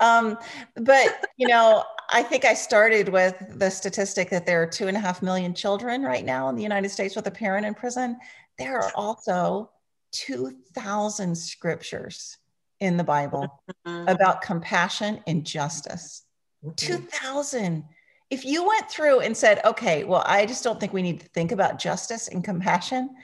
[0.00, 0.36] Um,
[0.76, 4.96] but, you know, I think I started with the statistic that there are two and
[4.96, 8.18] a half million children right now in the United States with a parent in prison.
[8.58, 9.70] There are also
[10.12, 12.36] 2,000 scriptures
[12.80, 14.08] in the Bible mm-hmm.
[14.08, 16.24] about compassion and justice.
[16.64, 16.74] Mm-hmm.
[16.74, 17.84] 2,000
[18.32, 21.28] if you went through and said, okay, well, I just don't think we need to
[21.28, 23.14] think about justice and compassion,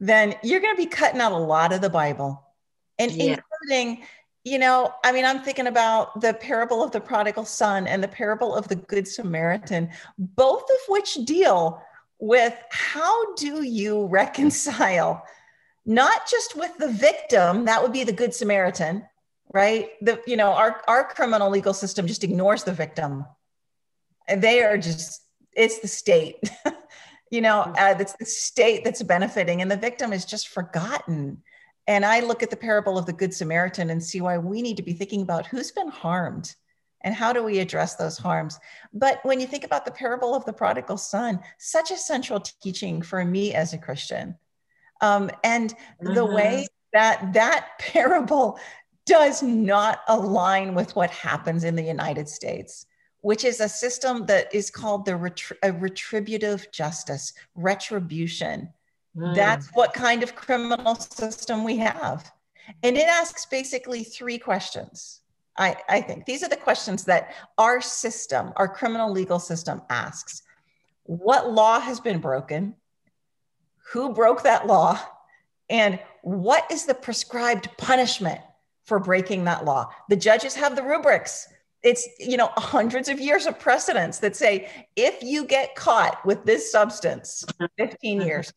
[0.00, 2.44] then you're going to be cutting out a lot of the Bible
[2.98, 3.38] and yeah.
[3.38, 4.04] including,
[4.44, 8.08] you know, I mean, I'm thinking about the parable of the prodigal son and the
[8.08, 11.82] parable of the good Samaritan, both of which deal
[12.18, 15.22] with how do you reconcile
[15.86, 19.04] not just with the victim, that would be the good Samaritan,
[19.52, 19.90] right?
[20.02, 23.24] The, you know, our, our criminal legal system just ignores the victim
[24.30, 25.22] and they are just
[25.54, 26.36] it's the state
[27.30, 27.74] you know mm.
[27.78, 31.42] uh, it's the state that's benefiting and the victim is just forgotten
[31.90, 34.76] and i look at the parable of the good samaritan and see why we need
[34.76, 36.54] to be thinking about who's been harmed
[37.02, 38.58] and how do we address those harms
[38.94, 43.02] but when you think about the parable of the prodigal son such a central teaching
[43.02, 44.36] for me as a christian
[45.02, 46.14] um, and mm-hmm.
[46.14, 48.58] the way that that parable
[49.06, 52.86] does not align with what happens in the united states
[53.22, 58.72] which is a system that is called the retri- retributive justice, retribution.
[59.16, 59.34] Mm.
[59.34, 62.30] That's what kind of criminal system we have.
[62.82, 65.20] And it asks basically three questions.
[65.56, 70.42] I, I think these are the questions that our system, our criminal legal system asks
[71.04, 72.76] What law has been broken?
[73.92, 75.00] Who broke that law?
[75.68, 78.40] And what is the prescribed punishment
[78.84, 79.90] for breaking that law?
[80.08, 81.48] The judges have the rubrics
[81.82, 86.44] it's you know hundreds of years of precedents that say if you get caught with
[86.44, 87.44] this substance
[87.78, 88.26] 15 mm-hmm.
[88.26, 88.52] years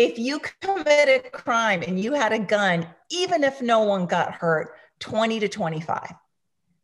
[0.00, 4.32] if you commit a crime and you had a gun even if no one got
[4.32, 6.14] hurt 20 to 25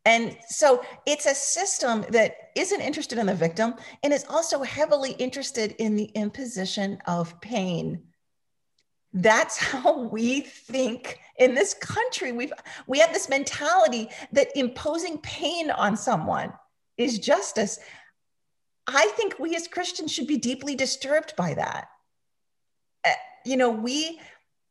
[0.05, 5.11] and so it's a system that isn't interested in the victim and is also heavily
[5.13, 8.03] interested in the imposition of pain.
[9.11, 12.31] That's how we think in this country.
[12.31, 12.53] We've
[12.87, 16.53] we have this mentality that imposing pain on someone
[16.97, 17.77] is justice.
[18.87, 21.89] I think we as christians should be deeply disturbed by that
[23.07, 23.13] Eh,
[23.45, 24.19] you know we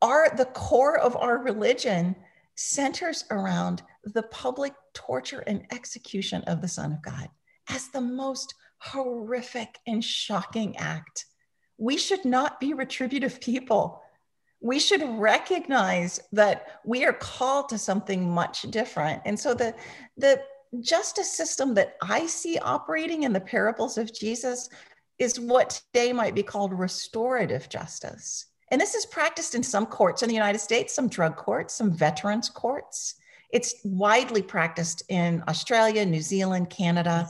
[0.02, 2.14] are the core of our religion
[2.54, 7.28] centers around the public torture and execution of the son of god
[7.70, 11.26] as the most horrific and shocking act
[11.78, 14.02] we should not be retributive people
[14.60, 19.22] we should recognize that we are called to something much different.
[19.24, 19.74] And so the,
[20.16, 20.40] the
[20.80, 24.68] justice system that I see operating in the parables of Jesus
[25.18, 28.46] is what today might be called restorative justice.
[28.70, 31.92] And this is practiced in some courts in the United States, some drug courts, some
[31.92, 33.14] veterans courts.
[33.52, 37.28] It's widely practiced in Australia, New Zealand, Canada,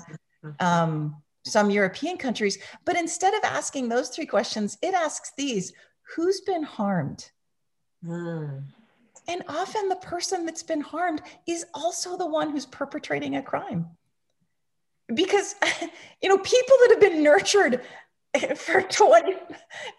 [0.61, 2.59] um, some European countries.
[2.85, 5.73] But instead of asking those three questions, it asks these
[6.15, 7.31] who's been harmed?
[8.05, 8.63] Mm.
[9.29, 13.87] And often the person that's been harmed is also the one who's perpetrating a crime.
[15.15, 15.55] Because,
[16.23, 17.83] you know, people that have been nurtured
[18.57, 19.35] for 20,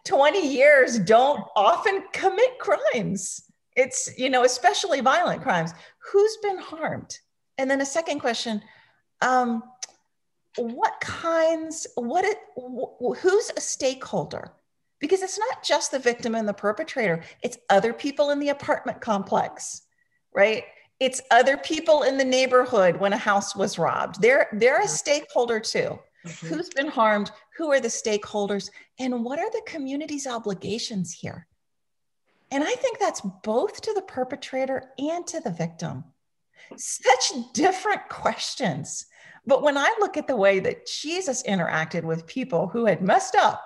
[0.05, 3.41] 20 years don't often commit crimes.
[3.75, 5.73] It's, you know, especially violent crimes.
[6.11, 7.19] Who's been harmed?
[7.57, 8.61] And then a second question
[9.21, 9.63] um,
[10.57, 14.51] what kinds, what it, wh- who's a stakeholder?
[14.99, 19.01] because it's not just the victim and the perpetrator, it's other people in the apartment
[19.01, 19.83] complex,
[20.33, 20.63] right?
[20.99, 24.21] It's other people in the neighborhood when a house was robbed.
[24.21, 25.99] They're, they're a stakeholder too.
[26.25, 26.47] Mm-hmm.
[26.47, 27.31] Who's been harmed?
[27.57, 28.69] Who are the stakeholders?
[28.99, 31.47] And what are the community's obligations here?
[32.51, 36.03] And I think that's both to the perpetrator and to the victim.
[36.75, 39.05] Such different questions.
[39.45, 43.35] But when I look at the way that Jesus interacted with people who had messed
[43.35, 43.63] up,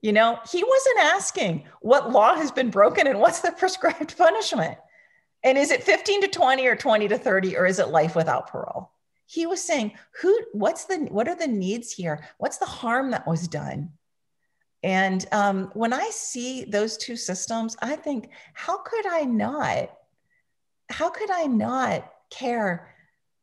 [0.00, 4.76] you know, he wasn't asking what law has been broken and what's the prescribed punishment.
[5.44, 8.48] And is it 15 to 20 or 20 to 30 or is it life without
[8.48, 8.90] parole?
[9.26, 12.24] He was saying, who what's the what are the needs here?
[12.38, 13.90] What's the harm that was done?
[14.82, 19.90] And um, when I see those two systems, I think, how could I not?
[20.90, 22.94] How could I not care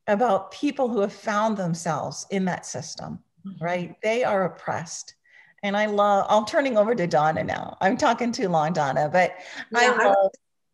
[0.06, 3.64] about people who have found themselves in that system, mm-hmm.
[3.64, 3.96] right?
[4.04, 5.16] They are oppressed.
[5.64, 7.78] And I love, I'm turning over to Donna now.
[7.82, 9.36] I'm talking too long, Donna, but
[9.72, 10.32] yeah, I love,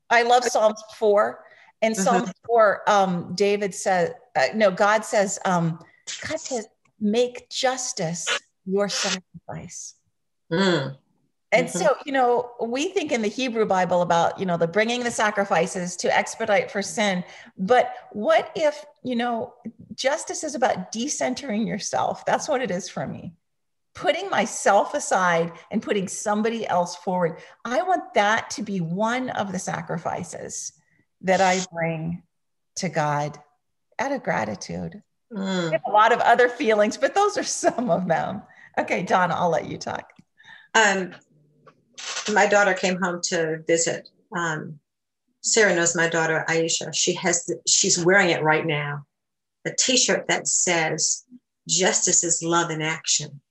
[0.10, 1.44] I love Psalms 4.
[1.82, 2.04] And mm-hmm.
[2.04, 5.80] Psalm 4, um, David says, uh, no, God says, um,
[6.28, 6.68] God says,
[7.00, 8.28] make justice
[8.66, 9.96] your sacrifice.
[10.52, 10.98] Mm.
[11.52, 11.78] And mm-hmm.
[11.78, 15.12] so, you know, we think in the Hebrew Bible about, you know, the bringing the
[15.12, 17.24] sacrifices to expedite for sin.
[17.58, 19.54] But what if, you know,
[19.96, 22.26] justice is about decentering yourself?
[22.26, 23.34] That's what it is for me.
[23.98, 27.40] Putting myself aside and putting somebody else forward.
[27.66, 30.72] I want that to be one of the sacrifices
[31.22, 32.22] that I bring
[32.76, 33.40] to God
[34.00, 35.02] out of gratitude.
[35.34, 35.72] Mm.
[35.74, 38.44] have a lot of other feelings, but those are some of them.
[38.78, 40.14] Okay, Donna, I'll let you talk.
[40.74, 41.14] Um,
[42.32, 44.10] my daughter came home to visit.
[44.36, 44.80] Um,
[45.42, 46.94] Sarah knows my daughter Aisha.
[46.94, 49.06] She has the, she's wearing it right now.
[49.66, 51.26] A T-shirt that says
[51.68, 53.42] "Justice is love in action."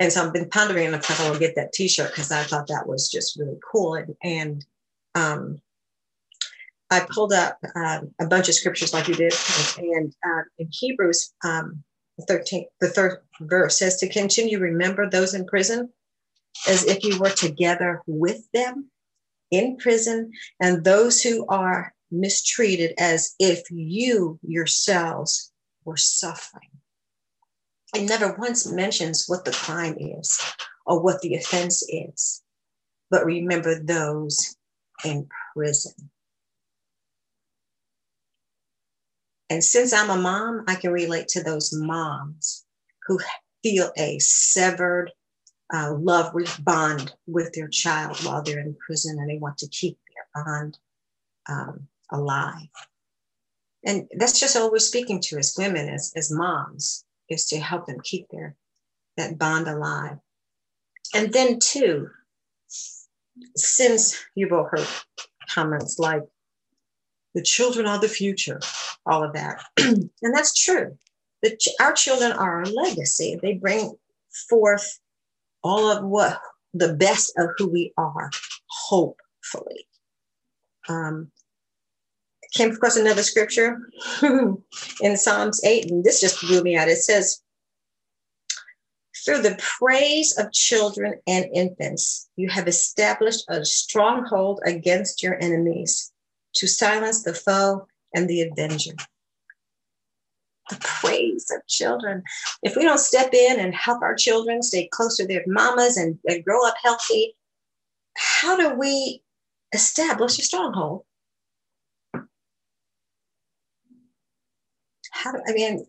[0.00, 2.88] And so I've been pondering on I will get that T-shirt because I thought that
[2.88, 3.94] was just really cool.
[3.94, 4.64] And, and
[5.14, 5.60] um,
[6.90, 9.34] I pulled up uh, a bunch of scriptures like you did,
[9.78, 11.84] and uh, in Hebrews um,
[12.26, 15.90] 13, the third verse says to continue remember those in prison
[16.66, 18.90] as if you were together with them
[19.50, 25.52] in prison, and those who are mistreated as if you yourselves
[25.84, 26.69] were suffering.
[27.94, 30.40] It never once mentions what the crime is
[30.86, 32.42] or what the offense is,
[33.10, 34.56] but remember those
[35.04, 36.10] in prison.
[39.48, 42.64] And since I'm a mom, I can relate to those moms
[43.06, 43.18] who
[43.64, 45.10] feel a severed
[45.72, 49.98] uh, love bond with their child while they're in prison and they want to keep
[50.14, 50.78] their bond
[51.48, 52.68] um, alive.
[53.84, 57.86] And that's just all we're speaking to as women, as, as moms, is to help
[57.86, 58.56] them keep their
[59.16, 60.18] that bond alive.
[61.14, 62.10] And then too,
[63.56, 64.86] since you've all heard
[65.48, 66.22] comments like
[67.34, 68.60] the children are the future,
[69.06, 69.62] all of that.
[69.78, 70.96] and that's true.
[71.42, 73.38] The, our children are our legacy.
[73.40, 73.94] They bring
[74.48, 74.98] forth
[75.62, 76.40] all of what
[76.74, 78.30] the best of who we are,
[78.68, 79.86] hopefully.
[80.88, 81.30] Um,
[82.52, 83.78] came across another scripture
[84.22, 86.88] in Psalms 8, and this just blew me out.
[86.88, 87.42] It says,
[89.24, 96.12] Through the praise of children and infants, you have established a stronghold against your enemies
[96.56, 98.94] to silence the foe and the avenger.
[100.68, 102.22] The praise of children.
[102.62, 106.18] If we don't step in and help our children stay close to their mamas and,
[106.26, 107.36] and grow up healthy,
[108.16, 109.22] how do we
[109.72, 111.04] establish a stronghold?
[115.22, 115.86] How I mean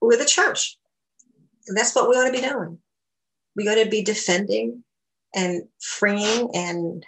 [0.00, 0.76] we're the church.
[1.74, 2.78] That's what we ought to be doing.
[3.56, 4.84] We got to be defending
[5.34, 7.06] and freeing and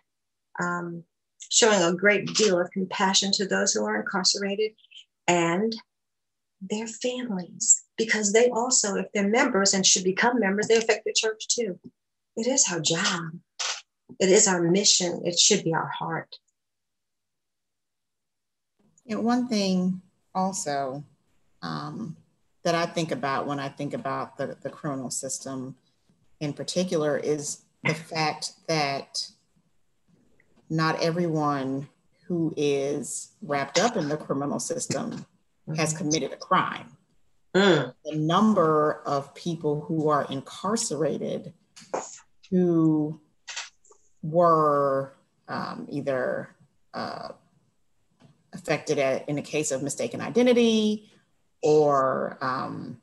[0.61, 1.03] um,
[1.51, 4.73] showing a great deal of compassion to those who are incarcerated
[5.27, 5.75] and
[6.61, 11.13] their families, because they also, if they're members and should become members, they affect the
[11.13, 11.79] church too.
[12.37, 13.33] It is our job,
[14.19, 16.39] it is our mission, it should be our heart.
[19.09, 20.01] And one thing
[20.35, 21.05] also
[21.67, 22.17] um,
[22.65, 25.77] that I think about when I think about the, the criminal system
[26.41, 29.29] in particular is the fact that
[30.69, 31.89] not everyone
[32.27, 35.25] who is wrapped up in the criminal system
[35.77, 36.97] has committed a crime.
[37.55, 37.95] Mm.
[38.05, 41.53] The number of people who are incarcerated
[42.51, 43.21] who
[44.23, 45.13] were
[45.49, 46.55] um, either
[46.95, 47.29] uh,
[48.53, 51.11] affected at, in the case of mistaken identity
[51.63, 53.01] or um,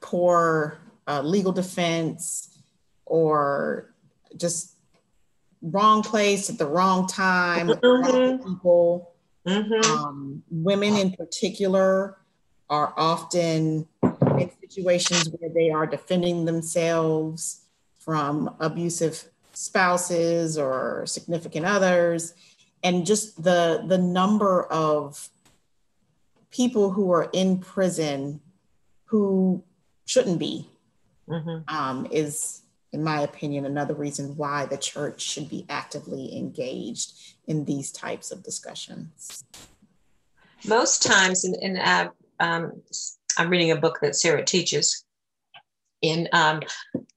[0.00, 2.58] poor uh, legal defense
[3.06, 3.92] or
[4.36, 4.76] just
[5.62, 7.80] wrong place at the wrong time mm-hmm.
[7.80, 9.12] the wrong people.
[9.46, 9.92] Mm-hmm.
[9.92, 12.16] Um, women in particular
[12.70, 17.62] are often in situations where they are defending themselves
[17.98, 22.34] from abusive spouses or significant others,
[22.82, 25.28] and just the the number of
[26.52, 28.40] people who are in prison
[29.06, 29.64] who
[30.06, 30.68] shouldn't be
[31.28, 31.74] mm-hmm.
[31.74, 37.64] um, is, in my opinion, another reason why the church should be actively engaged in
[37.64, 39.44] these types of discussions.
[40.66, 42.82] Most times, in, in uh, um,
[43.36, 45.04] I'm reading a book that Sarah teaches
[46.02, 46.60] in um,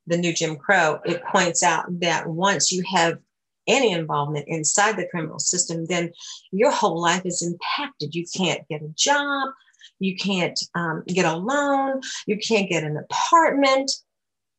[0.07, 0.99] the new Jim Crow.
[1.05, 3.19] It points out that once you have
[3.67, 6.11] any involvement inside the criminal system, then
[6.51, 8.15] your whole life is impacted.
[8.15, 9.49] You can't get a job,
[9.99, 13.91] you can't um, get a loan, you can't get an apartment,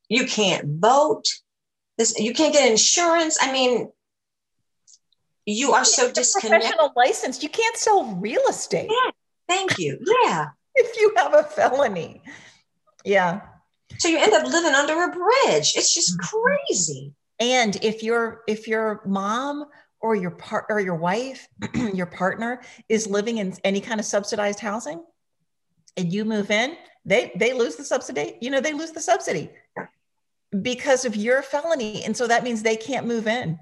[0.09, 1.25] you can't vote,
[1.99, 3.39] this, you can't get insurance.
[3.41, 3.91] I mean,
[5.45, 6.61] you are so disconnected.
[6.61, 8.91] Professional license, you can't sell real estate.
[8.91, 9.11] Yeah,
[9.49, 9.99] thank you.
[10.25, 10.49] Yeah.
[10.77, 12.23] if you have a felony.
[13.05, 13.41] Yeah.
[13.99, 15.73] So you end up living under a bridge.
[15.77, 16.37] It's just mm-hmm.
[16.37, 17.13] crazy.
[17.39, 19.67] And if your if your mom
[20.01, 21.49] or your part or your wife,
[21.95, 25.05] your partner is living in any kind of subsidized housing
[25.97, 28.37] and you move in, they they lose the subsidy.
[28.41, 29.51] You know, they lose the subsidy
[30.63, 32.05] because of your felony.
[32.05, 33.59] And so that means they can't move in.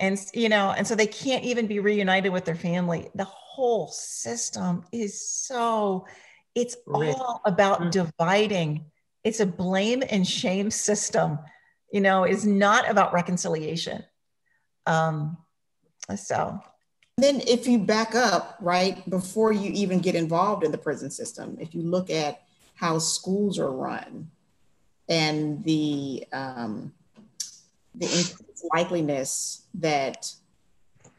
[0.00, 3.08] And you know, and so they can't even be reunited with their family.
[3.14, 6.06] The whole system is so
[6.54, 7.90] it's all about mm-hmm.
[7.90, 8.86] dividing.
[9.24, 11.38] It's a blame and shame system
[11.90, 14.04] you know, is not about reconciliation.
[14.86, 15.36] Um,
[16.16, 16.60] so
[17.18, 21.56] then if you back up, right, before you even get involved in the prison system,
[21.60, 22.42] if you look at
[22.74, 24.30] how schools are run
[25.08, 26.92] and the um,
[27.94, 28.06] the
[28.72, 30.32] likeliness that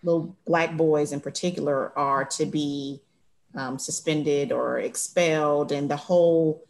[0.03, 3.01] little black boys in particular are to be
[3.55, 6.63] um, suspended or expelled and the whole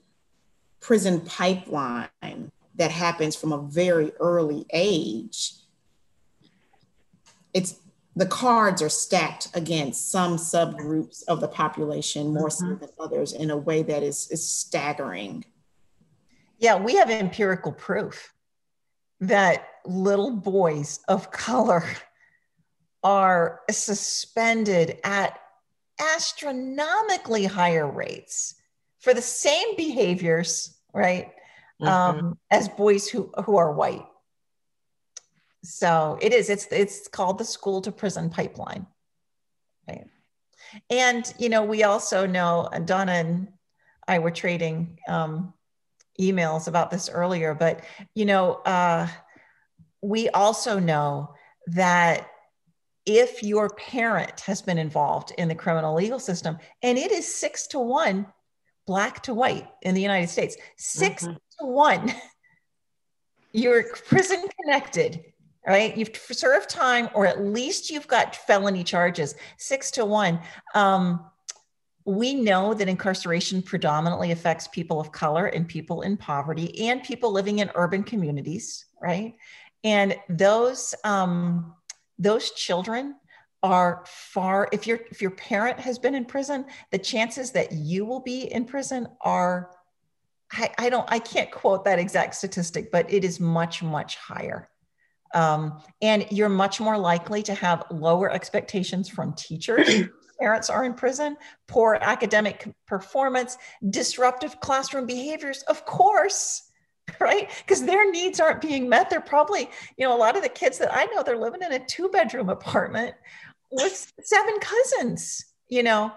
[0.79, 5.53] prison pipeline that happens from a very early age,
[7.53, 7.75] it's
[8.15, 12.71] the cards are stacked against some subgroups of the population more mm-hmm.
[12.71, 15.45] so than others in a way that is, is staggering.
[16.57, 18.33] Yeah, we have empirical proof
[19.19, 21.83] that little boys of color
[23.03, 25.39] are suspended at
[26.15, 28.55] astronomically higher rates
[28.99, 31.33] for the same behaviors, right?
[31.81, 31.87] Mm-hmm.
[31.87, 34.05] um, as boys who who are white.
[35.63, 36.49] So it is.
[36.49, 38.87] It's it's called the school to prison pipeline.
[39.87, 40.07] Right.
[40.89, 43.47] And you know, we also know Donna and
[44.07, 45.53] I were trading um,
[46.19, 47.81] emails about this earlier, but
[48.15, 49.07] you know, uh,
[50.01, 51.33] we also know
[51.67, 52.29] that
[53.05, 57.67] if your parent has been involved in the criminal legal system, and it is six
[57.67, 58.27] to one
[58.85, 62.13] black to white in the United States, 6 mm-hmm to one,
[63.51, 65.23] you're prison connected,
[65.67, 65.95] right?
[65.97, 70.39] You've served time, or at least you've got felony charges, six to one.
[70.75, 71.25] Um,
[72.05, 77.31] we know that incarceration predominantly affects people of color and people in poverty and people
[77.31, 79.35] living in urban communities, right?
[79.83, 81.75] And those um,
[82.17, 83.15] those children
[83.61, 84.69] are far.
[84.71, 88.51] If your if your parent has been in prison, the chances that you will be
[88.51, 89.71] in prison are
[90.51, 94.69] I, I don't, I can't quote that exact statistic, but it is much, much higher.
[95.33, 99.87] Um, and you're much more likely to have lower expectations from teachers.
[100.39, 101.37] Parents are in prison,
[101.67, 103.57] poor academic performance,
[103.89, 106.71] disruptive classroom behaviors, of course,
[107.19, 107.49] right?
[107.59, 109.09] Because their needs aren't being met.
[109.09, 111.73] They're probably, you know, a lot of the kids that I know, they're living in
[111.73, 113.13] a two bedroom apartment
[113.71, 116.11] with seven cousins, you know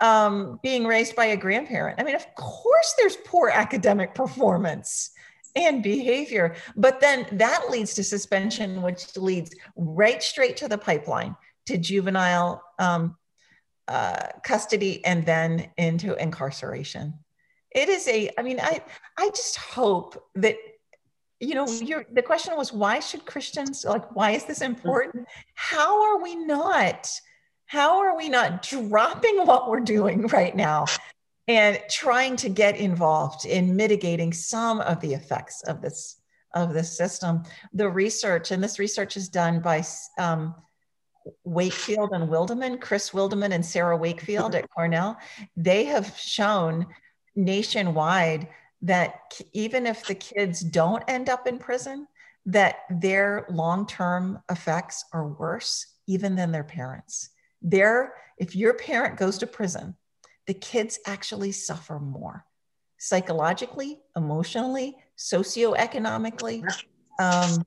[0.00, 2.00] um, being raised by a grandparent.
[2.00, 5.10] I mean, of course, there's poor academic performance
[5.56, 11.36] and behavior, but then that leads to suspension, which leads right straight to the pipeline
[11.66, 13.16] to juvenile um,
[13.88, 17.14] uh, custody and then into incarceration.
[17.70, 18.82] It is a, I mean, I,
[19.16, 20.56] I just hope that
[21.40, 25.24] you know your the question was why should christians like why is this important
[25.54, 27.08] how are we not
[27.68, 30.86] how are we not dropping what we're doing right now
[31.46, 36.16] and trying to get involved in mitigating some of the effects of this
[36.54, 37.42] of this system?
[37.74, 39.84] The research and this research is done by
[40.18, 40.54] um,
[41.44, 45.18] wakefield and wildeman chris wildeman and sarah wakefield at cornell.
[45.56, 46.86] They have shown
[47.36, 48.48] nationwide
[48.80, 52.06] that even if the kids don't end up in prison
[52.46, 57.28] that their long-term effects are worse even than their parents
[57.62, 59.96] there, if your parent goes to prison,
[60.46, 62.44] the kids actually suffer more
[62.98, 66.64] psychologically, emotionally, socioeconomically.
[67.20, 67.64] Um,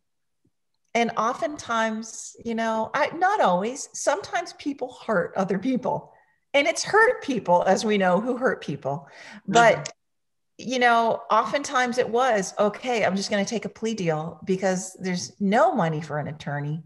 [0.94, 6.12] and oftentimes, you know, I, not always, sometimes people hurt other people.
[6.54, 9.08] And it's hurt people, as we know, who hurt people.
[9.48, 10.70] But, mm-hmm.
[10.70, 14.98] you know, oftentimes it was okay, I'm just going to take a plea deal because
[15.00, 16.84] there's no money for an attorney.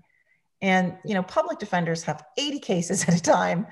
[0.66, 3.68] And, you know, public defenders have 80 cases at a time,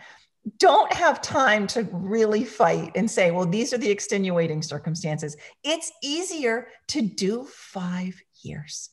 [0.59, 5.35] don't have time to really fight and say, well, these are the extenuating circumstances.
[5.63, 8.89] It's easier to do five years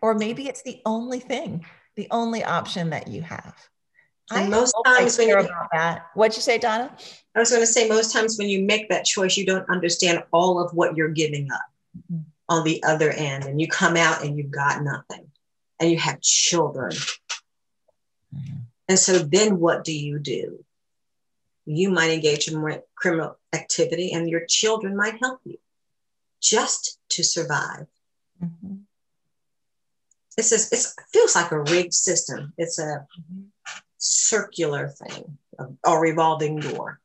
[0.00, 1.64] or maybe it's the only thing,
[1.96, 3.54] the only option that you have.
[4.30, 6.94] And I most times when you're about that, what'd you say, Donna?
[7.34, 10.22] I was going to say most times when you make that choice, you don't understand
[10.32, 11.62] all of what you're giving up
[11.96, 12.22] mm-hmm.
[12.48, 15.27] on the other end, and you come out and you've got nothing,
[15.80, 16.92] and you have children.
[18.34, 18.56] Mm-hmm.
[18.88, 20.64] And so then what do you do?
[21.66, 25.58] You might engage in more criminal activity, and your children might help you
[26.40, 27.86] just to survive.
[28.42, 28.76] Mm-hmm
[30.38, 32.52] it's just it feels like a rigged system.
[32.56, 33.06] It's a
[33.98, 37.00] circular thing, a, a revolving door.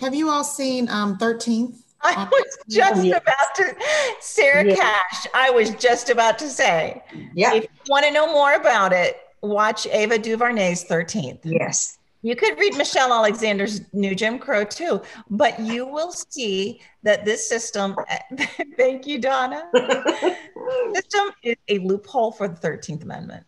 [0.00, 1.76] Have you all seen um, 13th?
[2.02, 3.20] I was just yes.
[3.22, 3.76] about to,
[4.20, 4.78] Sarah yes.
[4.78, 7.02] Cash, I was just about to say,
[7.34, 7.54] yeah.
[7.54, 11.40] if you want to know more about it, watch Ava DuVernay's 13th.
[11.44, 11.98] Yes.
[12.22, 17.48] You could read Michelle Alexander's New Jim Crow too, but you will see that this
[17.48, 17.94] system,
[18.76, 19.68] thank you, Donna,
[20.94, 23.44] system is a loophole for the 13th Amendment.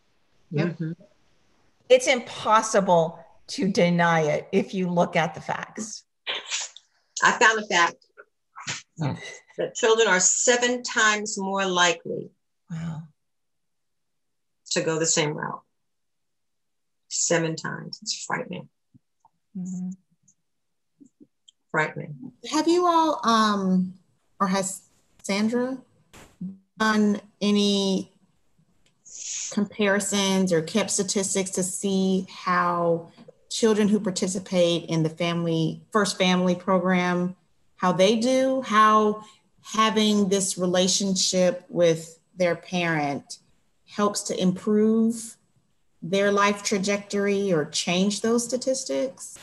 [0.52, 0.92] Mm-hmm.
[1.88, 6.04] It's impossible to deny it if you look at the facts.
[7.22, 7.96] I found a fact
[9.58, 12.30] that children are seven times more likely
[12.70, 13.02] wow.
[14.70, 15.62] to go the same route
[17.10, 17.98] seven times.
[18.02, 18.68] It's frightening.
[19.56, 19.90] Mm-hmm.
[21.70, 22.32] Frightening.
[22.50, 23.94] Have you all, um,
[24.40, 24.82] or has
[25.22, 25.78] Sandra
[26.78, 28.12] done any
[29.50, 33.10] comparisons or kept statistics to see how
[33.50, 37.34] children who participate in the family first family program
[37.80, 39.24] how they do how
[39.62, 43.38] having this relationship with their parent
[43.88, 45.36] helps to improve
[46.02, 49.38] their life trajectory or change those statistics?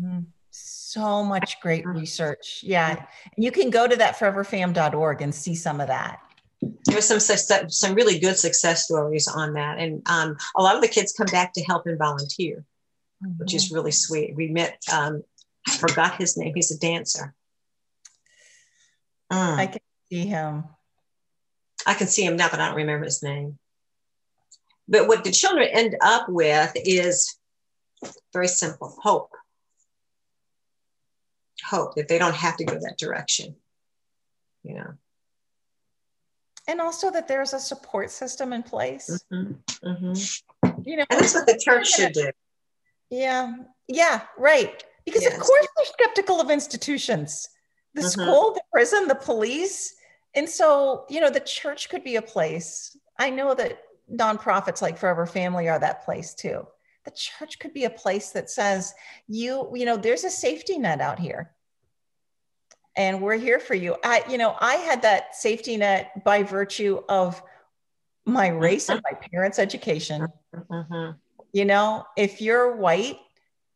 [0.00, 0.20] Mm-hmm.
[0.50, 2.60] So much great research.
[2.62, 3.04] Yeah.
[3.36, 6.20] You can go to that foreverfam.org and see some of that.
[6.86, 9.78] There's some success, some really good success stories on that.
[9.78, 12.64] And um, a lot of the kids come back to help and volunteer,
[13.24, 13.38] mm-hmm.
[13.38, 14.34] which is really sweet.
[14.34, 15.22] We met, um,
[15.68, 16.52] I forgot his name.
[16.54, 17.34] He's a dancer.
[19.32, 19.56] Mm.
[19.56, 20.64] I can see him.
[21.86, 23.58] I can see him now, but I don't remember his name.
[24.88, 27.36] But what the children end up with is
[28.32, 29.32] very simple hope.
[31.64, 33.56] Hope that they don't have to go that direction,
[34.62, 34.92] you know.
[36.68, 39.24] And also that there's a support system in place.
[39.32, 39.88] Mm-hmm.
[39.88, 40.82] Mm-hmm.
[40.84, 42.30] You know, and that's what the church should do.
[43.10, 43.54] Yeah.
[43.88, 44.22] Yeah.
[44.36, 44.82] Right.
[45.04, 45.34] Because yes.
[45.34, 47.48] of course they're skeptical of institutions,
[47.96, 48.08] the mm-hmm.
[48.08, 49.94] school, the prison, the police.
[50.34, 52.96] And so, you know, the church could be a place.
[53.18, 53.80] I know that
[54.12, 56.66] nonprofits like Forever Family are that place too.
[57.04, 58.92] The church could be a place that says,
[59.26, 61.52] you, you know, there's a safety net out here.
[62.96, 63.96] And we're here for you.
[64.04, 67.42] I, you know, I had that safety net by virtue of
[68.24, 70.26] my race and my parents' education.
[70.54, 71.12] Mm-hmm.
[71.52, 73.18] You know, if you're white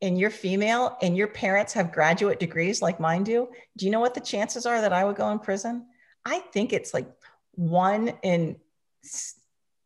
[0.03, 4.01] and you're female and your parents have graduate degrees like mine do, do you know
[4.01, 5.86] what the chances are that I would go in prison?
[6.24, 7.07] I think it's like
[7.55, 8.57] one in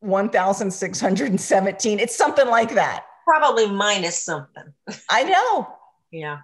[0.00, 1.98] 1,617.
[1.98, 3.04] It's something like that.
[3.24, 4.72] Probably minus something.
[5.08, 5.68] I know.
[6.10, 6.40] yeah.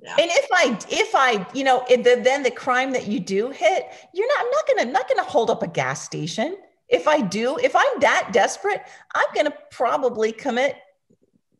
[0.00, 0.12] Yeah.
[0.12, 3.86] And if I, if I, you know, the, then the crime that you do hit,
[4.14, 6.56] you're not, I'm not gonna, not gonna hold up a gas station.
[6.88, 8.80] If I do, if I'm that desperate,
[9.14, 10.76] I'm gonna probably commit.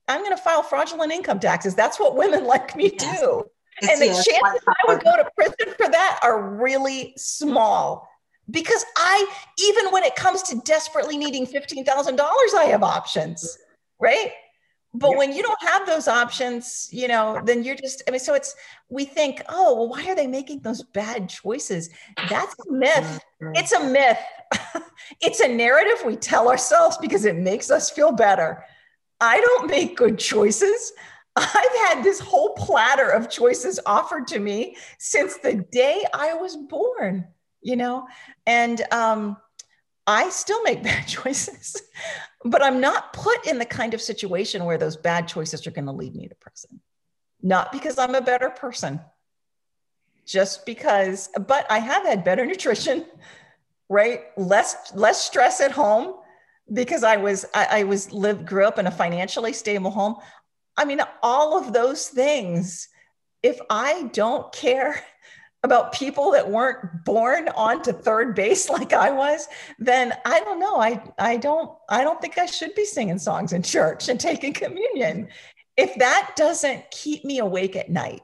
[0.09, 1.75] I'm gonna file fraudulent income taxes.
[1.75, 3.21] That's what women like me yes.
[3.21, 3.45] do.
[3.81, 8.09] It's, and the yes, chances I would go to prison for that are really small
[8.51, 9.27] because I,
[9.59, 12.19] even when it comes to desperately needing $15,000,
[12.57, 13.59] I have options,
[14.01, 14.33] right?
[14.95, 18.35] But when you don't have those options, you know, then you're just, I mean, so
[18.35, 18.55] it's,
[18.89, 21.91] we think, oh, well, why are they making those bad choices?
[22.31, 23.21] That's a myth.
[23.55, 24.19] It's a myth.
[25.21, 28.65] it's a narrative we tell ourselves because it makes us feel better.
[29.21, 30.93] I don't make good choices.
[31.37, 31.47] I've
[31.89, 37.27] had this whole platter of choices offered to me since the day I was born
[37.63, 38.07] you know?
[38.47, 39.37] And um,
[40.07, 41.83] i still make bad choices
[42.45, 45.85] but i'm not put in the kind of situation where those bad choices are going
[45.85, 46.81] to lead me to prison.
[47.43, 49.01] Not because i'm a better person
[50.25, 53.05] just because but i have had better nutrition
[53.91, 54.25] right?
[54.37, 56.17] Less less stress at home
[56.73, 60.17] because I was I, I was lived grew up in a financially stable home.
[60.77, 62.89] I mean, all of those things.
[63.43, 65.01] If I don't care
[65.65, 69.49] about people that weren't born onto third base like I was,
[69.79, 70.77] then I don't know.
[70.77, 74.53] I I don't I don't think I should be singing songs in church and taking
[74.53, 75.29] communion.
[75.77, 78.23] If that doesn't keep me awake at night,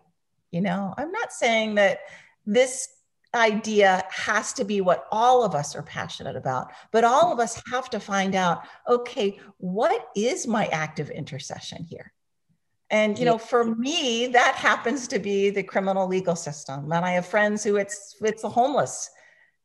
[0.50, 2.00] you know, I'm not saying that
[2.46, 2.88] this
[3.34, 7.62] idea has to be what all of us are passionate about, but all of us
[7.70, 12.12] have to find out okay, what is my active intercession here?
[12.90, 16.92] And you know, for me, that happens to be the criminal legal system.
[16.92, 19.10] And I have friends who it's it's a homeless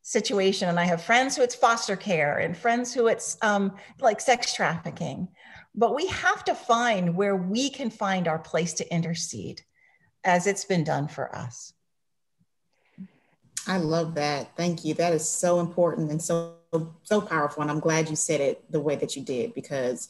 [0.01, 4.21] situation, and I have friends who it's foster care, and friends who it's um, like
[4.21, 5.27] sex trafficking.
[5.75, 9.61] But we have to find where we can find our place to intercede,
[10.23, 11.73] as it's been done for us.
[13.69, 14.55] I love that.
[14.57, 14.93] Thank you.
[14.95, 16.55] That is so important and so
[17.03, 17.61] so powerful.
[17.61, 20.09] And I'm glad you said it the way that you did because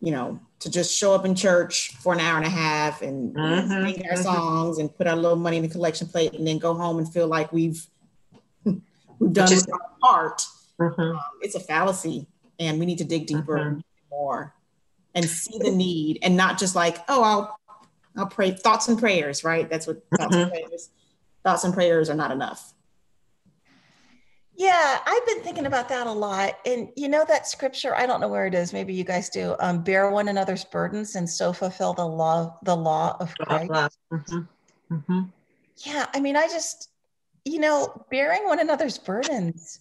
[0.00, 3.34] you know, to just show up in church for an hour and a half and
[3.34, 4.22] mm-hmm, sing our mm-hmm.
[4.22, 7.10] songs and put our little money in the collection plate and then go home and
[7.10, 7.86] feel like we've
[8.64, 10.42] we've done just, our part.
[10.78, 11.00] Mm-hmm.
[11.00, 12.26] Um, it's a fallacy,
[12.58, 13.80] and we need to dig deeper mm-hmm.
[14.10, 14.54] more
[15.14, 17.60] and see the need, and not just like, oh, I'll
[18.18, 19.68] I'll pray thoughts and prayers, right?
[19.68, 20.66] That's what thoughts and mm-hmm.
[20.66, 20.90] prayers.
[21.42, 22.74] Thoughts and prayers are not enough.
[24.58, 26.58] Yeah, I've been thinking about that a lot.
[26.64, 29.54] And you know that scripture, I don't know where it is, maybe you guys do,
[29.60, 33.98] um, bear one another's burdens and so fulfill the law, the law of Christ.
[34.10, 34.94] Mm-hmm.
[34.94, 35.20] Mm-hmm.
[35.78, 36.88] Yeah, I mean, I just,
[37.44, 39.78] you know, bearing one another's burdens,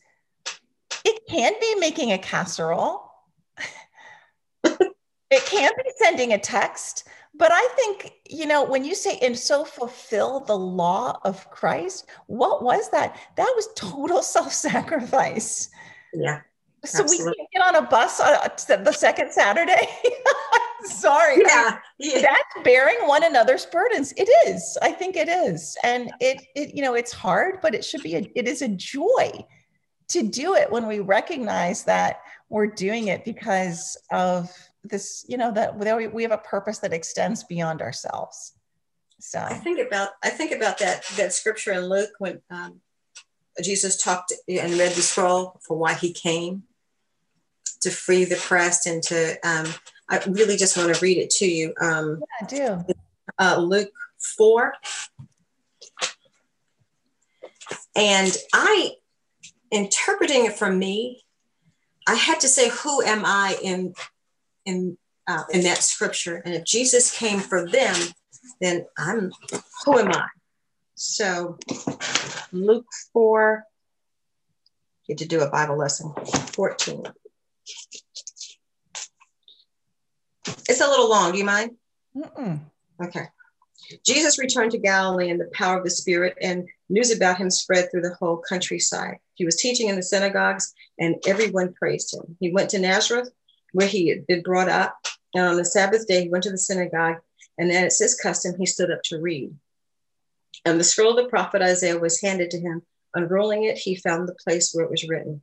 [1.06, 3.12] it can be making a casserole.
[4.66, 7.08] it can be sending a text,
[7.38, 12.08] but I think, you know, when you say, and so fulfill the law of Christ,
[12.28, 13.18] what was that?
[13.36, 15.70] That was total self sacrifice.
[16.14, 16.42] Yeah.
[16.86, 17.32] So absolutely.
[17.32, 18.48] we can't get on a bus uh,
[18.84, 19.88] the second Saturday.
[20.84, 21.42] Sorry.
[21.46, 21.80] Yeah.
[21.98, 22.22] yeah.
[22.22, 24.14] That's bearing one another's burdens.
[24.18, 24.78] It is.
[24.84, 25.76] I think it is.
[25.84, 28.68] And it, it, you know, it's hard, but it should be, a, it is a
[28.68, 29.32] joy
[30.10, 32.20] to do it when we recognize that
[32.50, 34.52] we're doing it because of
[34.90, 38.54] this you know that we have a purpose that extends beyond ourselves.
[39.20, 39.40] So.
[39.40, 42.82] I think about i think about that that scripture in luke when um,
[43.64, 46.64] jesus talked and read the scroll for why he came
[47.82, 49.68] to free the oppressed and to um,
[50.10, 52.22] i really just want to read it to you um,
[52.52, 52.94] yeah, I do.
[53.40, 53.92] Uh, luke
[54.38, 54.74] 4
[57.96, 58.92] and i
[59.72, 61.24] interpreting it for me
[62.08, 63.94] i had to say who am i in
[64.66, 64.98] in
[65.28, 66.42] uh, in that scripture.
[66.46, 67.96] And if Jesus came for them,
[68.62, 69.32] then I'm
[69.86, 70.28] who am I?
[70.96, 71.58] So
[72.52, 73.64] Luke 4,
[75.08, 76.14] get to do a Bible lesson.
[76.54, 77.04] 14.
[80.68, 81.32] It's a little long.
[81.32, 81.72] Do you mind?
[82.16, 82.60] Mm-mm.
[83.04, 83.26] Okay.
[84.06, 87.90] Jesus returned to Galilee in the power of the Spirit, and news about him spread
[87.92, 89.18] through the whole countryside.
[89.36, 92.36] He was teaching in the synagogues, and everyone praised him.
[92.40, 93.30] He went to Nazareth
[93.76, 94.98] where he had been brought up.
[95.34, 97.18] And on the Sabbath day, he went to the synagogue,
[97.58, 99.54] and as his custom, he stood up to read.
[100.64, 102.84] And the scroll of the prophet Isaiah was handed to him.
[103.14, 105.42] Unrolling it, he found the place where it was written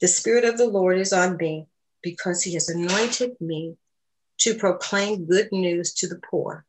[0.00, 1.66] The Spirit of the Lord is on me,
[2.02, 3.76] because he has anointed me
[4.38, 6.64] to proclaim good news to the poor.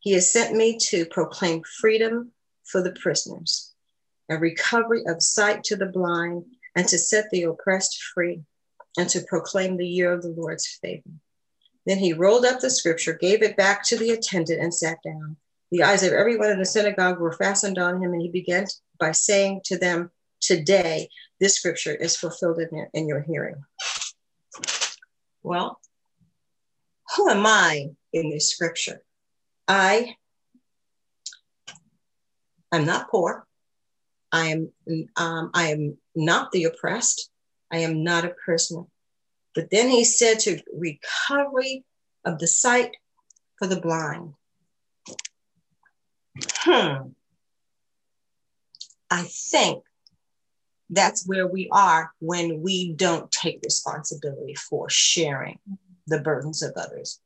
[0.00, 2.32] He has sent me to proclaim freedom
[2.64, 3.72] for the prisoners,
[4.28, 6.44] and recovery of sight to the blind,
[6.76, 8.44] and to set the oppressed free
[8.98, 11.10] and to proclaim the year of the Lord's favor.
[11.86, 15.36] Then he rolled up the scripture, gave it back to the attendant, and sat down.
[15.70, 18.66] The eyes of everyone in the synagogue were fastened on him, and he began
[18.98, 20.10] by saying to them,
[20.40, 23.62] Today, this scripture is fulfilled in your, in your hearing.
[25.42, 25.78] Well,
[27.16, 29.02] who am I in this scripture?
[29.68, 30.16] I
[32.72, 33.46] am not poor.
[34.32, 34.72] I am
[35.16, 37.30] um, I am not the oppressed.
[37.70, 38.84] I am not a prisoner.
[39.54, 41.84] But then he said to recovery
[42.24, 42.96] of the sight
[43.58, 44.34] for the blind.
[46.58, 47.10] Hmm.
[49.10, 49.82] I think
[50.88, 55.58] that's where we are when we don't take responsibility for sharing
[56.06, 57.20] the burdens of others.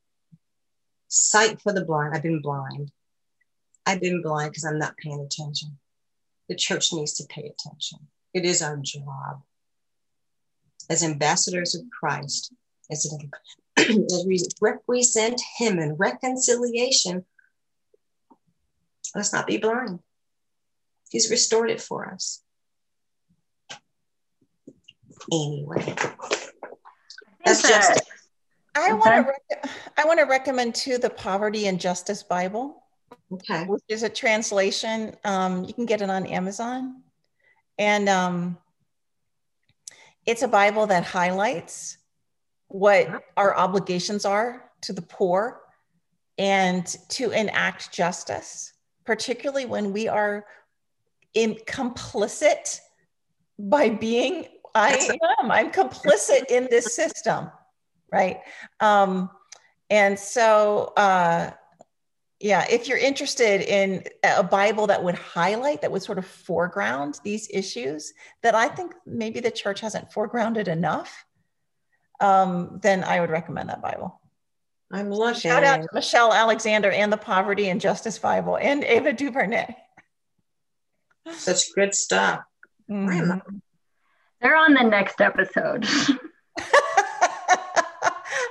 [1.09, 2.15] Sight for the blind.
[2.15, 2.91] I've been blind.
[3.87, 5.79] I've been blind because I'm not paying attention.
[6.49, 7.99] The church needs to pay attention.
[8.33, 9.43] It is our job
[10.91, 12.53] as ambassadors of Christ,
[12.91, 13.07] as,
[13.79, 17.25] as we represent Him in reconciliation,
[19.15, 20.01] let's not be blind.
[21.11, 22.43] He's restored it for us.
[25.33, 25.95] Anyway,
[27.45, 28.11] That's that- just
[28.77, 28.93] I Okay.
[28.95, 32.83] want to rec- I want to recommend too the Poverty and Justice Bible,
[33.33, 33.65] okay.
[33.67, 35.17] which is a translation.
[35.25, 37.03] Um, you can get it on Amazon,
[37.79, 38.59] and um,
[40.27, 41.99] it's a Bible that highlights
[42.69, 45.61] what our obligations are to the poor
[46.39, 48.73] and to enact justice,
[49.05, 50.47] particularly when we are
[51.35, 52.81] in complicit
[53.59, 54.47] by being.
[54.75, 55.53] I am.
[55.53, 57.51] I'm complicit in this system,
[58.11, 58.41] right?
[58.81, 59.31] Um,
[59.91, 61.53] and so, uh,
[62.41, 67.21] yeah, if you're interested in a Bible that would highlight, that would sort of foreground
[67.25, 68.13] these issues
[68.43, 71.25] that I think maybe the church hasn't foregrounded enough,
[72.21, 74.21] um, then I would recommend that Bible.
[74.93, 75.41] I'm looking.
[75.41, 79.75] Shout out to Michelle Alexander and the Poverty and Justice Bible and Ava DuVernay.
[81.33, 82.45] Such good stuff.
[82.91, 83.41] Mhm.
[84.41, 85.87] They're on the next episode.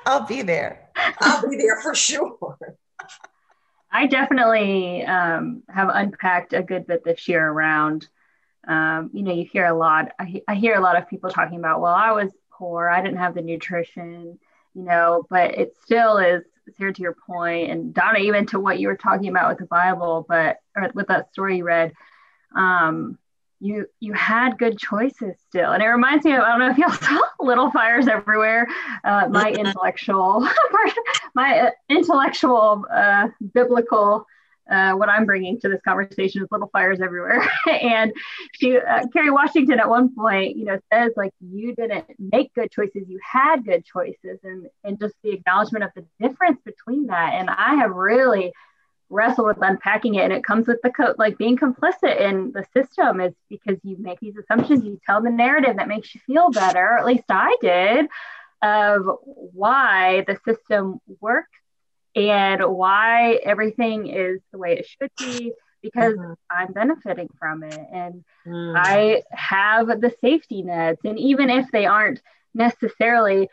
[0.06, 0.90] I'll be there.
[1.20, 2.58] I'll be there for sure.
[3.94, 8.08] I definitely um, have unpacked a good bit this year around.
[8.68, 10.12] Um, you know, you hear a lot.
[10.20, 13.20] I, I hear a lot of people talking about, well, I was poor, I didn't
[13.20, 14.40] have the nutrition,
[14.74, 16.44] you know, but it still is.
[16.78, 19.66] Here to your point, and Donna, even to what you were talking about with the
[19.66, 21.92] Bible, but or with that story you read,
[22.56, 23.20] um,
[23.64, 26.78] you you had good choices still, and it reminds me of I don't know if
[26.78, 28.68] y'all saw Little Fires Everywhere,
[29.06, 30.48] uh, my intellectual
[31.36, 34.26] my uh, intellectual uh, biblical
[34.72, 37.46] uh, what i'm bringing to this conversation is little fires everywhere.
[37.68, 38.14] And
[38.54, 42.72] she uh, kerry washington at one point you know says like you didn't make good
[42.72, 44.40] choices you had good choices.
[44.44, 47.34] And and just the acknowledgement of the difference between that.
[47.34, 48.54] And i have really
[49.10, 52.64] wrestled with unpacking it and it comes with the co- like being complicit in the
[52.76, 56.52] system is because you make these assumptions you tell the narrative that makes you feel
[56.52, 58.06] better or at least i did
[58.62, 61.50] of why the system works
[62.16, 66.36] and why everything is the way it should be because Mhm.
[66.50, 68.76] I'm benefiting from it and Mm.
[68.76, 71.02] I have the safety nets.
[71.04, 72.22] And even if they aren't
[72.54, 73.50] necessarily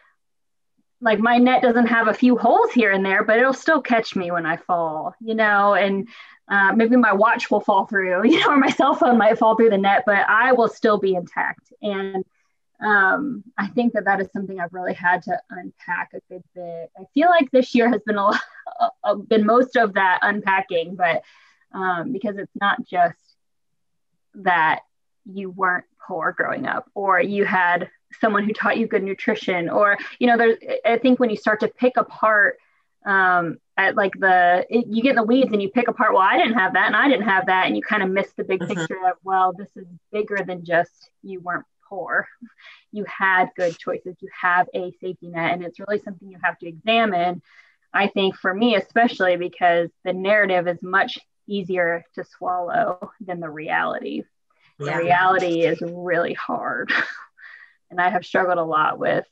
[1.01, 4.15] like my net doesn't have a few holes here and there, but it'll still catch
[4.15, 6.09] me when I fall, you know, and
[6.49, 9.57] uh, maybe my watch will fall through, you know, or my cell phone might fall
[9.57, 11.73] through the net, but I will still be intact.
[11.81, 12.25] And
[12.81, 16.91] um, I think that that is something I've really had to unpack a good bit.
[16.99, 18.33] I feel like this year has been a,
[19.05, 21.23] a been most of that unpacking, but
[21.73, 23.19] um, because it's not just
[24.35, 24.81] that
[25.25, 27.91] you weren't poor growing up or you had
[28.21, 31.61] someone who taught you good nutrition or you know there's i think when you start
[31.61, 32.59] to pick apart
[33.07, 36.23] um at like the it, you get in the weeds and you pick apart well
[36.23, 38.45] i didn't have that and i didn't have that and you kind of miss the
[38.45, 38.67] big Mhm.
[38.67, 42.27] picture of well this is bigger than just you weren't poor
[42.93, 46.59] you had good choices you have a safety net and it's really something you have
[46.59, 47.41] to examine
[47.95, 53.51] i think for me especially because the narrative is much easier to swallow than the
[53.51, 54.23] reality
[54.85, 54.97] the Yeah.
[54.97, 56.93] reality is really hard.
[57.91, 59.25] and I have struggled a lot with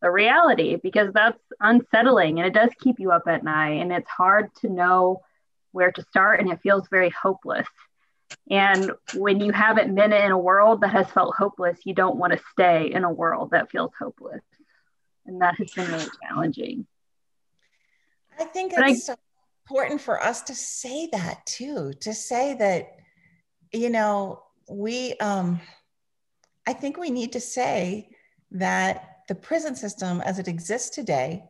[0.00, 4.08] the reality because that's unsettling and it does keep you up at night and it's
[4.08, 5.22] hard to know
[5.72, 7.66] where to start and it feels very hopeless.
[8.50, 12.32] And when you haven't been in a world that has felt hopeless, you don't want
[12.34, 14.42] to stay in a world that feels hopeless.
[15.26, 16.86] And that has been really challenging.
[18.38, 19.16] I think But I- it's so
[19.64, 22.98] important for us to say that too, to say that,
[23.72, 25.60] you know, we, um,
[26.66, 28.08] I think we need to say
[28.52, 31.44] that the prison system as it exists today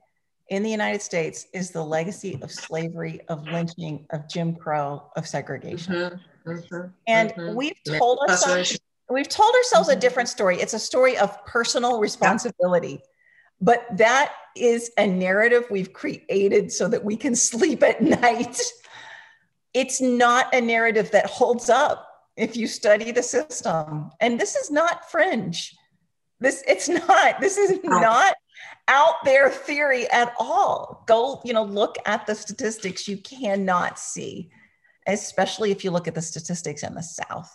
[0.48, 5.26] in the United States is the legacy of slavery, of lynching, of Jim Crow, of
[5.26, 5.94] segregation.
[5.94, 7.54] Mhm, mhm, And mhm.
[7.54, 8.78] we've told ourselves
[9.10, 10.00] we've told ourselves a Mhm.
[10.00, 10.60] different story.
[10.60, 13.02] It's a story of personal responsibility.
[13.60, 18.60] But that is a narrative we've created so that we can sleep at night.
[19.74, 24.10] It's not a narrative that holds up if you study the system.
[24.20, 25.74] And this is not fringe.
[26.40, 27.40] This it's not.
[27.40, 28.34] This is not
[28.88, 31.04] out there theory at all.
[31.06, 34.50] Go, you know, look at the statistics you cannot see,
[35.06, 37.50] especially if you look at the statistics in the South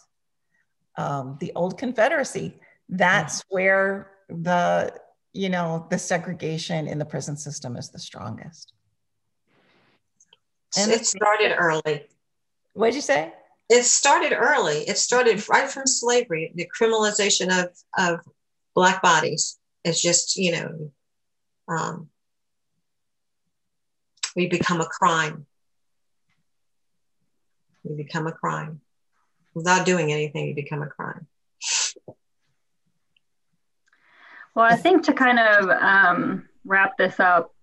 [0.99, 2.59] um, the old Confederacy.
[2.89, 4.93] That's where the
[5.34, 8.73] you know the segregation in the prison system is the strongest.
[10.77, 12.07] And it started early.
[12.73, 13.34] What'd you say?
[13.70, 14.80] It started early.
[14.88, 16.51] It started right from slavery.
[16.55, 18.22] The criminalization of of
[18.76, 20.91] black bodies is just you know,
[21.67, 22.09] um,
[24.36, 25.45] we become a crime.
[27.84, 28.82] We become a crime
[29.53, 30.47] without doing anything.
[30.47, 31.28] You become a crime.
[34.55, 37.53] Well, I think to kind of um, wrap this up,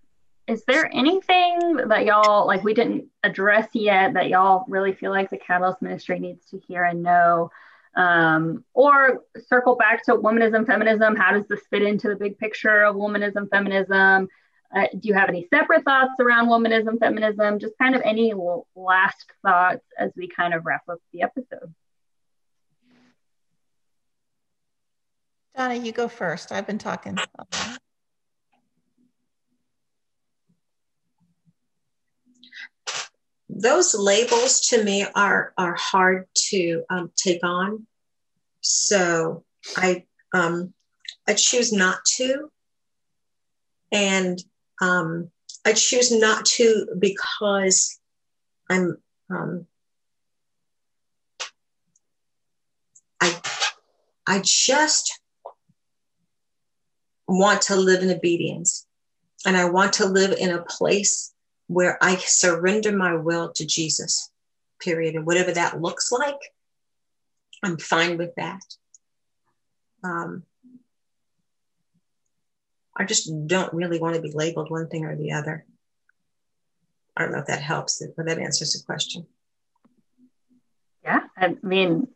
[0.46, 5.30] is there anything that y'all like we didn't address yet that y'all really feel like
[5.30, 7.50] the Catalyst Ministry needs to hear and know?
[7.96, 11.16] Um, or circle back to womanism, feminism.
[11.16, 14.28] How does this fit into the big picture of womanism, feminism?
[14.74, 17.58] Uh, do you have any separate thoughts around womanism, feminism?
[17.58, 18.34] Just kind of any
[18.74, 21.74] last thoughts as we kind of wrap up the episode.
[25.56, 26.52] Donna, you go first.
[26.52, 27.18] I've been talking.
[33.48, 37.86] Those labels to me are are hard to um, take on,
[38.60, 39.44] so
[39.76, 40.74] I um,
[41.28, 42.50] I choose not to,
[43.92, 44.42] and
[44.80, 45.30] um,
[45.64, 48.00] I choose not to because
[48.68, 48.96] I'm
[49.30, 49.66] um,
[53.20, 53.40] I
[54.26, 55.20] I just
[57.28, 58.86] want to live in obedience.
[59.44, 61.32] And I want to live in a place
[61.66, 64.30] where I surrender my will to Jesus,
[64.80, 65.14] period.
[65.14, 66.38] And whatever that looks like,
[67.62, 68.62] I'm fine with that.
[70.04, 70.44] Um,
[72.96, 75.66] I just don't really want to be labeled one thing or the other.
[77.16, 79.26] I don't know if that helps, but that answers the question.
[81.02, 82.08] Yeah, I mean,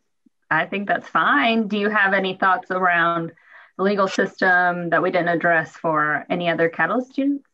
[0.50, 1.68] I think that's fine.
[1.68, 3.32] Do you have any thoughts around
[3.76, 7.49] the legal system that we didn't address for any other Catalyst students?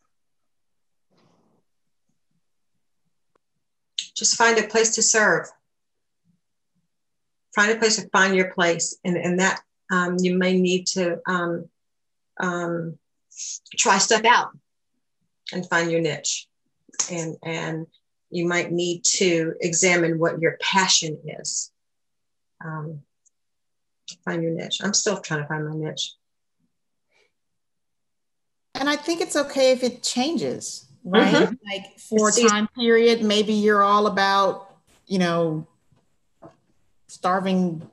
[4.16, 5.46] Just find a place to serve.
[7.54, 9.60] Find a place to find your place, and, and that
[9.90, 11.68] um, you may need to um,
[12.40, 12.98] um,
[13.76, 14.50] try stuff out
[15.52, 16.46] and find your niche.
[17.10, 17.86] And, and
[18.30, 21.70] you might need to examine what your passion is.
[22.64, 23.02] Um,
[24.24, 24.80] find your niche.
[24.82, 26.14] I'm still trying to find my niche.
[28.74, 31.32] And I think it's okay if it changes, right?
[31.32, 31.54] Mm-hmm.
[31.64, 34.74] Like for a time period, maybe you're all about,
[35.06, 35.66] you know,
[37.06, 37.88] starving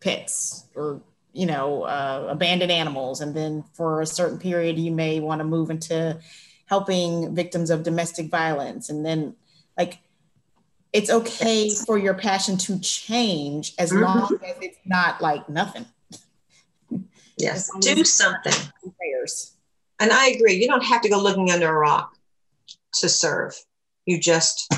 [0.00, 1.00] pets or
[1.32, 3.20] you know uh, abandoned animals.
[3.20, 6.18] And then for a certain period you may want to move into
[6.66, 8.90] helping victims of domestic violence.
[8.90, 9.34] And then
[9.76, 9.98] like
[10.92, 14.02] it's okay for your passion to change as mm-hmm.
[14.02, 15.86] long as it's not like nothing.
[17.38, 17.70] Yes.
[17.80, 18.52] Do something.
[18.98, 19.54] prayers
[19.98, 20.54] and i agree.
[20.54, 22.16] You don't have to go looking under a rock
[22.94, 23.54] to serve.
[24.06, 24.72] You just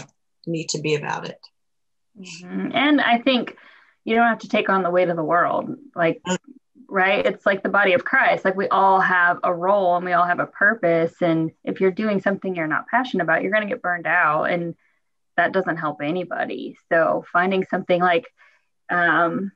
[0.47, 1.39] need to be about it.
[2.21, 2.73] Mm-hmm.
[2.75, 3.57] and i think
[4.05, 5.77] you don't have to take on the weight of the world.
[5.95, 6.21] Like
[6.89, 7.25] right?
[7.25, 8.45] It's like the body of christ.
[8.45, 11.15] Like we all have a role and we all have a purpose.
[11.23, 14.45] And if you're doing something you're not passionate about you're going to get burned out.
[14.45, 14.75] And
[15.39, 16.77] that doesn't help anybody.
[16.91, 18.27] So finding something like
[18.91, 19.53] um,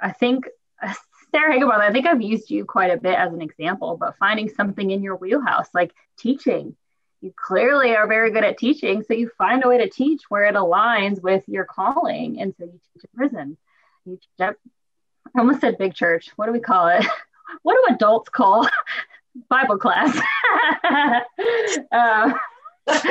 [0.00, 0.46] i think
[1.30, 4.48] sarah Higginbotham, i think i've used you quite a bit as an example but finding
[4.48, 6.76] something in your wheelhouse like teaching
[7.20, 10.44] you clearly are very good at teaching so you find a way to teach where
[10.44, 13.56] it aligns with your calling and so you teach in prison
[15.34, 16.30] I almost said big church.
[16.36, 17.04] What do we call it?
[17.62, 18.68] What do adults call
[19.48, 20.18] Bible class?
[21.92, 22.32] uh,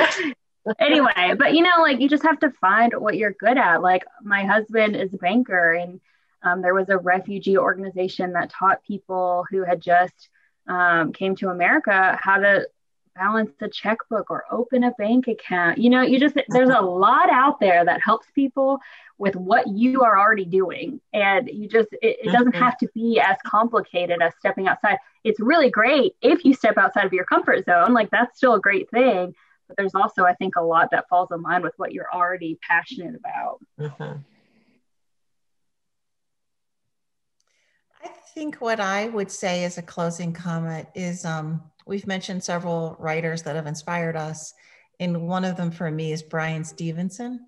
[0.78, 3.80] anyway, but you know, like you just have to find what you're good at.
[3.80, 6.02] Like my husband is a banker, and
[6.42, 10.28] um, there was a refugee organization that taught people who had just
[10.68, 12.68] um, came to America how to
[13.16, 15.78] balance a checkbook or open a bank account.
[15.78, 18.80] You know, you just there's a lot out there that helps people
[19.18, 22.62] with what you are already doing and you just it, it doesn't mm-hmm.
[22.62, 27.06] have to be as complicated as stepping outside it's really great if you step outside
[27.06, 29.34] of your comfort zone like that's still a great thing
[29.68, 32.58] but there's also i think a lot that falls in line with what you're already
[32.66, 34.18] passionate about mm-hmm.
[38.04, 42.96] i think what i would say as a closing comment is um, we've mentioned several
[42.98, 44.52] writers that have inspired us
[44.98, 47.46] and one of them for me is Bryan stevenson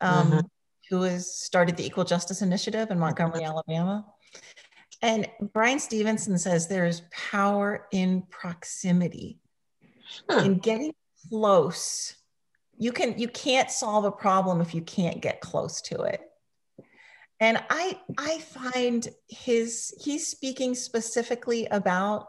[0.00, 0.40] um, mm-hmm
[0.88, 4.06] who has started the Equal Justice Initiative in Montgomery, Alabama.
[5.02, 9.40] And Bryan Stevenson says there is power in proximity,
[10.30, 10.42] huh.
[10.44, 10.94] in getting
[11.28, 12.16] close.
[12.78, 16.20] You can you can't solve a problem if you can't get close to it.
[17.40, 22.28] And I I find his he's speaking specifically about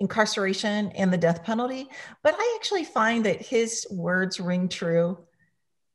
[0.00, 1.88] incarceration and the death penalty,
[2.22, 5.18] but I actually find that his words ring true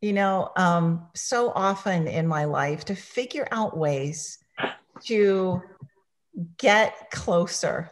[0.04, 4.38] you know, um, so often in my life to figure out ways
[5.06, 5.62] to
[6.58, 7.90] get closer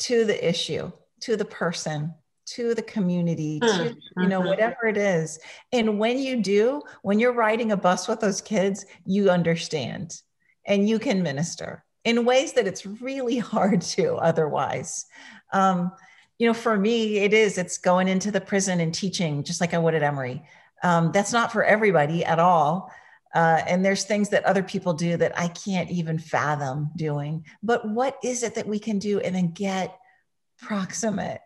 [0.00, 2.12] to the issue, to the person,
[2.48, 4.48] to the community, to, you know, mm-hmm.
[4.48, 5.38] whatever it is.
[5.72, 10.20] And when you do, when you're riding a bus with those kids, you understand
[10.66, 15.06] and you can minister in ways that it's really hard to otherwise.
[15.52, 15.92] Um,
[16.38, 19.74] you know, for me, it is, it's going into the prison and teaching, just like
[19.74, 20.42] I would at Emory.
[20.82, 22.90] Um, that's not for everybody at all.
[23.34, 27.44] Uh, and there's things that other people do that I can't even fathom doing.
[27.62, 29.98] But what is it that we can do and then get
[30.62, 31.40] proximate?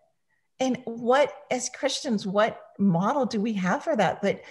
[0.61, 4.23] And what, as Christians, what model do we have for that?
[4.23, 4.43] But,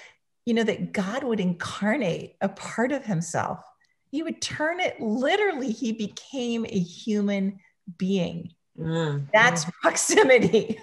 [0.45, 3.63] you know, that God would incarnate a part of himself.
[4.11, 7.59] He would turn it literally, he became a human
[7.97, 8.53] being.
[8.77, 9.27] Mm.
[9.33, 10.79] That's proximity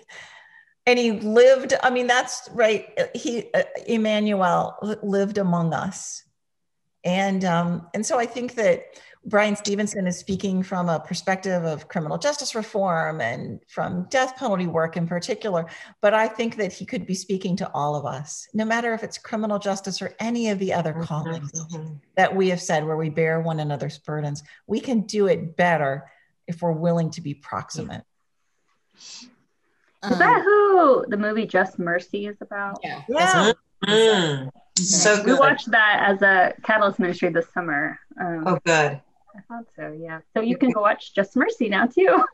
[0.87, 6.23] and he lived i mean that's right he uh, emmanuel lived among us
[7.05, 8.85] and um, and so I think that
[9.29, 14.67] Bryan Stevenson is speaking from a perspective of criminal justice reform and from death penalty
[14.67, 15.67] work in particular.
[16.01, 19.03] But I think that he could be speaking to all of us, no matter if
[19.03, 21.95] it's criminal justice or any of the other mm-hmm, callings mm-hmm.
[22.17, 24.43] that we have said where we bear one another's burdens.
[24.67, 26.11] We can do it better
[26.47, 28.05] if we're willing to be proximate.
[28.97, 32.81] Is that who the movie Just Mercy is about?
[32.83, 33.03] Yeah.
[33.09, 33.53] Yeah.
[33.85, 34.51] Mm.
[34.77, 35.27] So good.
[35.27, 37.99] We watched that as a Catalyst Ministry this summer.
[38.19, 39.01] Um, oh, good.
[39.39, 39.97] I thought so.
[39.99, 40.21] Yeah.
[40.37, 42.25] So you can go watch Just Mercy now too.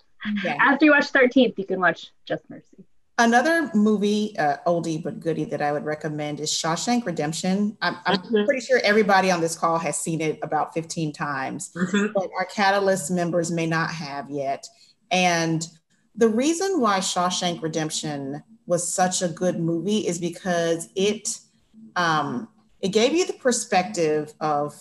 [0.43, 0.57] Yeah.
[0.61, 2.85] After you watch 13th, you can watch Just Mercy.
[3.17, 7.77] Another movie, uh, oldie but goodie, that I would recommend is Shawshank Redemption.
[7.81, 8.45] I'm, I'm mm-hmm.
[8.45, 12.13] pretty sure everybody on this call has seen it about 15 times, mm-hmm.
[12.13, 14.67] but our Catalyst members may not have yet.
[15.13, 15.65] And
[16.17, 21.39] the reason why Shawshank Redemption was such a good movie is because it
[21.95, 22.49] um,
[22.81, 24.75] it gave you the perspective of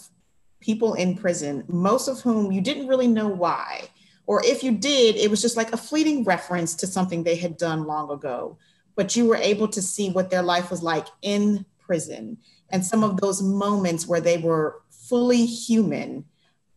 [0.63, 3.81] people in prison, most of whom you didn't really know why.
[4.25, 7.57] Or if you did, it was just like a fleeting reference to something they had
[7.57, 8.57] done long ago.
[8.95, 12.37] But you were able to see what their life was like in prison
[12.69, 16.25] and some of those moments where they were fully human.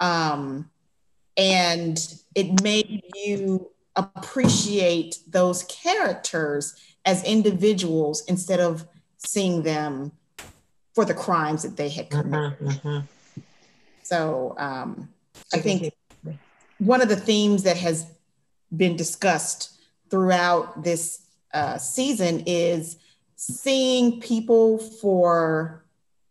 [0.01, 0.70] Um,
[1.37, 1.97] and
[2.34, 6.74] it made you appreciate those characters
[7.05, 8.87] as individuals instead of
[9.18, 10.12] seeing them
[10.95, 12.59] for the crimes that they had committed.
[12.59, 12.99] Mm-hmm, mm-hmm.
[14.07, 15.09] So um,
[15.53, 15.93] I think
[16.79, 18.07] one of the themes that has
[18.75, 19.81] been discussed
[20.11, 22.99] throughout this uh, season is
[23.35, 25.85] seeing people for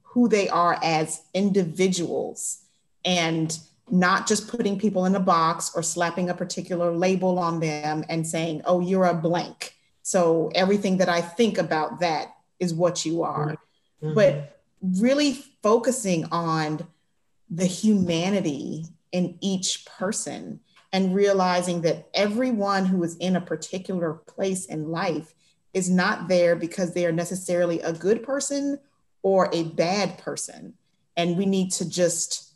[0.04, 2.62] who they are as individuals
[3.04, 3.60] and
[3.92, 8.26] not just putting people in a box or slapping a particular label on them and
[8.26, 9.76] saying, oh, you're a blank.
[10.02, 13.58] So everything that I think about that is what you are.
[14.02, 14.14] Mm-hmm.
[14.14, 16.88] But really focusing on
[17.56, 20.60] the humanity in each person
[20.92, 25.34] and realizing that everyone who is in a particular place in life
[25.74, 28.80] is not there because they are necessarily a good person
[29.24, 30.74] or a bad person.
[31.18, 32.54] And we need to just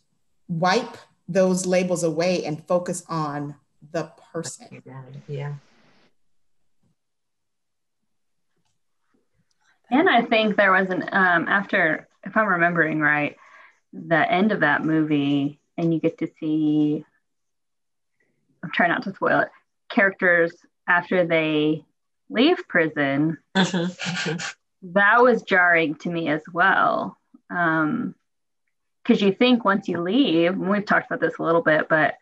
[0.48, 0.98] wipe
[1.28, 3.56] those labels away and focus on
[3.92, 4.84] the person.
[5.28, 5.54] Yeah.
[9.92, 13.38] And I think there was an um, after if I'm remembering right,
[13.94, 17.06] the end of that movie, and you get to see,
[18.64, 19.50] I'm trying not to spoil it,
[19.90, 20.54] characters
[20.88, 21.84] after they
[22.30, 23.38] leave prison.
[23.56, 24.38] Mm-hmm.
[24.94, 27.18] That was jarring to me as well.
[27.50, 28.16] Um,
[29.04, 32.16] because you think once you leave, we've talked about this a little bit, but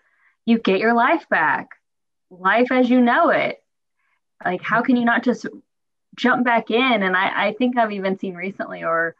[0.45, 1.70] you get your life back,
[2.30, 3.61] life as you know it.
[4.43, 5.45] Like, how can you not just
[6.15, 7.03] jump back in?
[7.03, 9.15] And I, I think I've even seen recently, or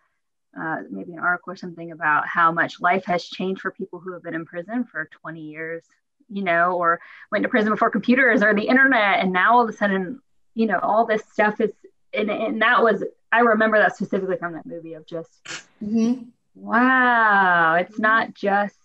[0.60, 4.14] uh, maybe an article or something about how much life has changed for people who
[4.14, 5.84] have been in prison for 20 years,
[6.30, 7.00] you know, or
[7.32, 9.20] went to prison before computers or the internet.
[9.20, 10.22] And now all of a sudden,
[10.56, 11.72] you know, all this stuff is,
[12.14, 15.43] and, and that was, I remember that specifically from that movie of just,
[15.84, 16.24] mm-hmm.
[16.56, 18.76] wow, it's not just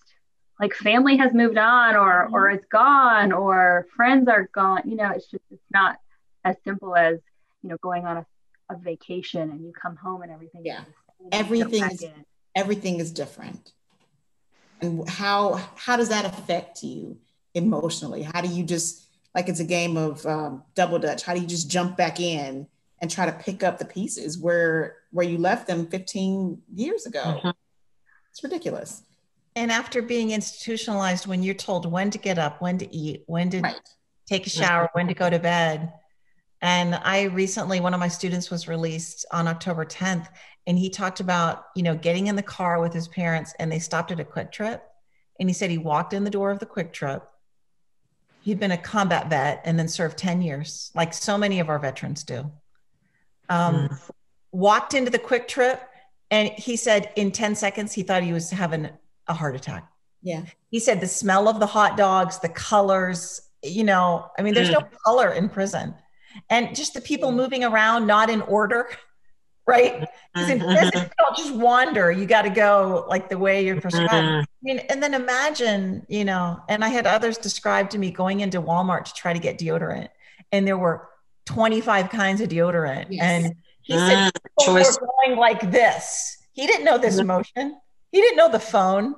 [0.60, 2.34] like family has moved on or, mm-hmm.
[2.34, 4.82] or it's gone or friends are gone.
[4.84, 5.96] You know, it's just, it's not
[6.44, 7.18] as simple as,
[7.62, 8.26] you know, going on a,
[8.68, 10.84] a vacation and you come home and everything yeah
[11.30, 12.04] everything is,
[12.54, 13.72] everything is different.
[14.80, 17.18] And how how does that affect you
[17.54, 18.22] emotionally?
[18.22, 19.02] How do you just
[19.34, 21.22] like it's a game of um, double dutch.
[21.22, 22.66] How do you just jump back in
[23.00, 27.22] and try to pick up the pieces where where you left them 15 years ago?
[27.22, 27.50] Mm-hmm.
[28.30, 29.02] it's ridiculous.
[29.54, 33.50] And after being institutionalized when you're told when to get up when to eat when
[33.50, 33.76] to right.
[34.26, 35.92] take a shower when to go to bed.
[36.64, 40.28] And I recently, one of my students was released on October 10th,
[40.66, 43.78] and he talked about, you know, getting in the car with his parents and they
[43.78, 44.80] stopped at a QuikTrip
[45.40, 47.22] And he said he walked in the door of the QuikTrip
[48.42, 51.78] He'd been a combat vet and then served 10 years, like so many of our
[51.78, 52.50] veterans do.
[53.48, 54.10] Um, mm.
[54.50, 55.78] Walked into the QuikTrip
[56.32, 58.90] and he said in 10 seconds, he thought he was having
[59.28, 59.88] a heart attack.
[60.22, 60.42] Yeah.
[60.70, 64.70] He said the smell of the hot dogs, the colors, you know, I mean, there's
[64.70, 64.80] mm.
[64.80, 65.94] no color in prison
[66.50, 68.88] and just the people moving around not in order
[69.66, 70.06] right?
[70.34, 72.10] Because you don't just wander.
[72.10, 74.12] You got to go like the way you're prescribed.
[74.12, 74.40] Mm-hmm.
[74.40, 78.40] I mean and then imagine you know and i had others describe to me going
[78.40, 80.08] into walmart to try to get deodorant
[80.52, 81.08] and there were
[81.46, 83.06] 25 kinds of deodorant.
[83.10, 83.22] Yes.
[83.22, 86.38] and he said mm, people were going like this.
[86.52, 87.28] He didn't know this mm-hmm.
[87.28, 87.80] motion.
[88.12, 89.16] He didn't know the phone.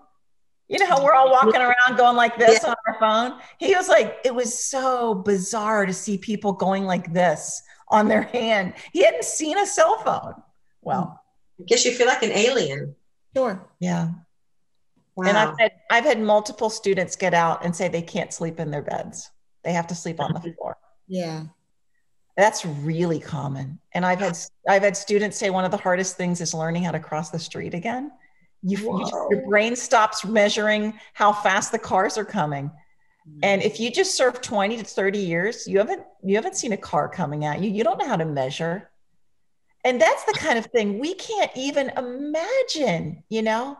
[0.68, 1.72] You know how we're all walking mm-hmm.
[1.88, 2.70] around going like this yeah.
[2.70, 3.40] on our phone?
[3.58, 8.22] He was like, it was so bizarre to see people going like this on their
[8.22, 8.74] hand.
[8.92, 10.34] He hadn't seen a cell phone.
[10.82, 11.20] Well,
[11.60, 12.94] I guess you feel like an alien.
[13.36, 13.66] Sure.
[13.80, 14.10] Yeah.
[15.16, 15.28] Wow.
[15.28, 18.70] And I've had I've had multiple students get out and say they can't sleep in
[18.70, 19.30] their beds.
[19.62, 20.76] They have to sleep on the floor.
[21.06, 21.44] Yeah.
[22.36, 23.78] That's really common.
[23.92, 24.36] And I've had
[24.68, 27.38] I've had students say one of the hardest things is learning how to cross the
[27.38, 28.10] street again
[28.64, 32.70] you, you just, your brain stops measuring how fast the cars are coming.
[33.42, 36.76] And if you just serve 20 to 30 years, you haven't you haven't seen a
[36.76, 37.70] car coming at you.
[37.70, 38.90] You don't know how to measure.
[39.84, 43.78] And that's the kind of thing we can't even imagine, you know.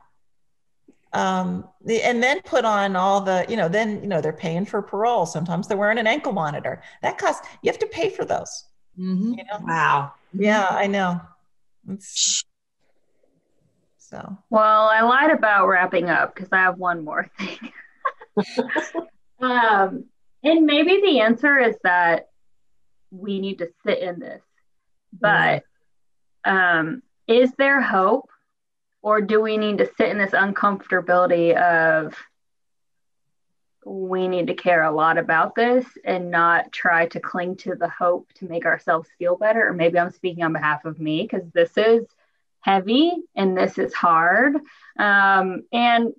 [1.13, 4.67] Um, the, and then put on all the, you know, then you know they're paying
[4.67, 5.27] for parole.
[5.27, 6.83] Sometimes they're wearing an ankle monitor.
[7.03, 7.47] That costs.
[7.63, 8.65] You have to pay for those.
[8.99, 9.35] Mm-hmm.
[9.35, 9.59] You know?
[9.63, 10.13] Wow.
[10.33, 11.21] Yeah, I know.
[11.89, 12.45] It's,
[13.99, 17.73] so, well, I lied about wrapping up because I have one more thing.
[19.45, 20.05] um,
[20.43, 22.29] and maybe the answer is that
[23.11, 24.43] we need to sit in this.
[25.13, 25.65] But
[26.45, 28.31] um, is there hope,
[29.03, 32.15] or do we need to sit in this uncomfortability of
[33.87, 37.89] we need to care a lot about this and not try to cling to the
[37.89, 39.69] hope to make ourselves feel better?
[39.69, 42.07] Or maybe I'm speaking on behalf of me because this is
[42.61, 44.57] heavy and this is hard.
[44.99, 46.15] Um, and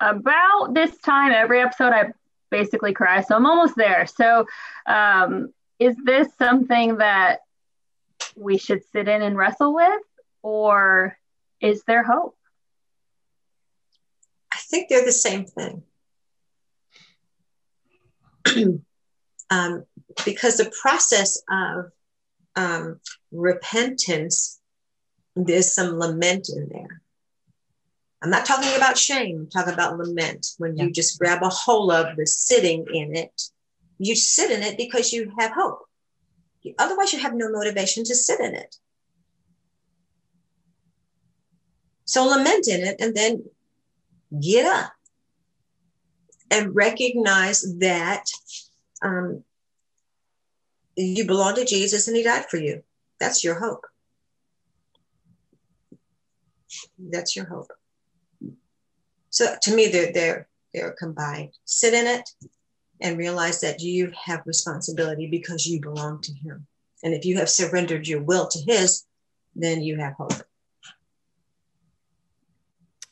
[0.00, 2.12] about this time, every episode, I
[2.50, 3.20] basically cry.
[3.22, 4.06] So I'm almost there.
[4.06, 4.46] So,
[4.86, 7.40] um, is this something that
[8.36, 10.02] we should sit in and wrestle with,
[10.42, 11.18] or
[11.60, 12.36] is there hope?
[14.52, 15.82] I think they're the same thing.
[19.50, 19.84] um,
[20.24, 21.86] because the process of
[22.56, 23.00] um,
[23.32, 24.60] repentance
[25.36, 27.02] there's some lament in there.
[28.24, 30.46] I'm not talking about shame, I'm talking about lament.
[30.56, 30.84] When yeah.
[30.84, 33.42] you just grab a hold of the sitting in it,
[33.98, 35.80] you sit in it because you have hope.
[36.78, 38.76] Otherwise, you have no motivation to sit in it.
[42.06, 43.44] So lament in it and then
[44.40, 44.92] get up
[46.50, 48.24] and recognize that
[49.02, 49.44] um,
[50.96, 52.82] you belong to Jesus and he died for you.
[53.20, 53.84] That's your hope.
[56.98, 57.70] That's your hope.
[59.34, 61.50] So to me, they're they're they're combined.
[61.64, 62.30] Sit in it
[63.00, 66.68] and realize that you have responsibility because you belong to him.
[67.02, 69.04] And if you have surrendered your will to his,
[69.56, 70.34] then you have hope.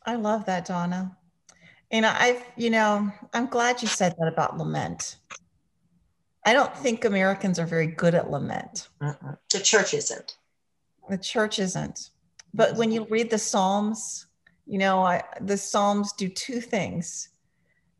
[0.06, 1.16] I love that, Donna.
[1.90, 5.16] And I've, you know, I'm glad you said that about lament.
[6.46, 8.88] I don't think Americans are very good at lament.
[9.00, 9.34] Uh-uh.
[9.52, 10.36] The church isn't.
[11.08, 12.10] The church isn't.
[12.54, 14.26] But when you read the Psalms,
[14.66, 17.28] you know, I, the Psalms do two things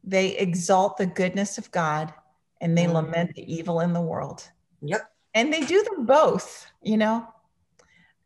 [0.05, 2.13] they exalt the goodness of God
[2.61, 2.95] and they mm.
[2.95, 4.49] lament the evil in the world.
[4.83, 5.11] Yep.
[5.35, 7.27] And they do them both, you know.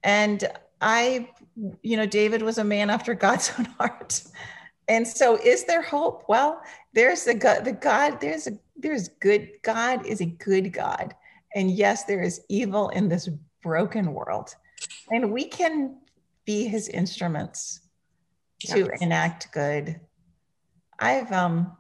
[0.03, 0.45] And
[0.81, 1.29] I,
[1.83, 4.23] you know, David was a man after God's own heart.
[4.89, 6.25] And so is there hope?
[6.29, 6.61] Well,
[6.93, 9.51] there's the God, the God, there's a there's good.
[9.63, 11.15] God is a good God.
[11.55, 13.29] And yes, there is evil in this
[13.63, 14.55] broken world.
[15.11, 15.97] And we can
[16.45, 17.81] be his instruments
[18.61, 19.03] to yes.
[19.03, 20.01] enact good.
[20.99, 21.77] I've um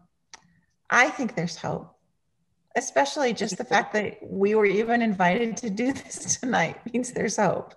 [0.90, 1.93] I think there's hope.
[2.77, 7.36] Especially just the fact that we were even invited to do this tonight means there's
[7.36, 7.74] hope.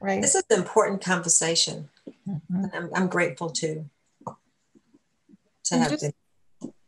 [0.00, 0.22] Right.
[0.22, 1.88] This is an important conversation.
[2.28, 2.64] Mm-hmm.
[2.72, 3.84] I'm, I'm, grateful to,
[5.64, 6.12] to have just,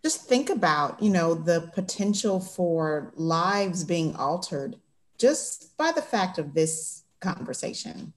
[0.04, 4.76] just think about, you know, the potential for lives being altered
[5.18, 8.12] just by the fact of this conversation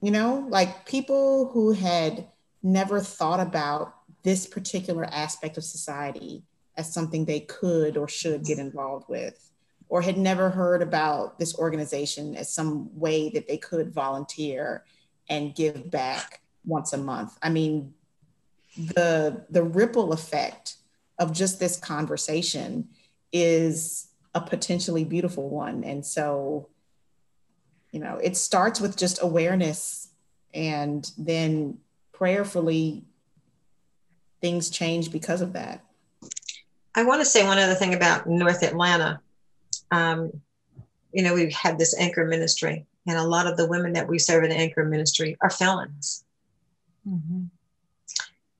[0.00, 2.26] you know, like people who had
[2.62, 6.42] never thought about this particular aspect of society
[6.76, 9.50] as something they could or should get involved with,
[9.88, 14.84] or had never heard about this organization as some way that they could volunteer
[15.28, 17.36] and give back once a month.
[17.42, 17.94] I mean,
[18.76, 20.76] the the ripple effect
[21.18, 22.88] of just this conversation
[23.32, 25.82] is a potentially beautiful one.
[25.82, 26.68] And so
[27.92, 30.08] you know it starts with just awareness
[30.54, 31.78] and then
[32.12, 33.02] prayerfully
[34.40, 35.84] things change because of that
[36.94, 39.20] i want to say one other thing about north atlanta
[39.90, 40.32] um,
[41.12, 44.18] you know, we have this anchor ministry, and a lot of the women that we
[44.18, 46.24] serve in the anchor ministry are felons.
[47.08, 47.44] Mm-hmm.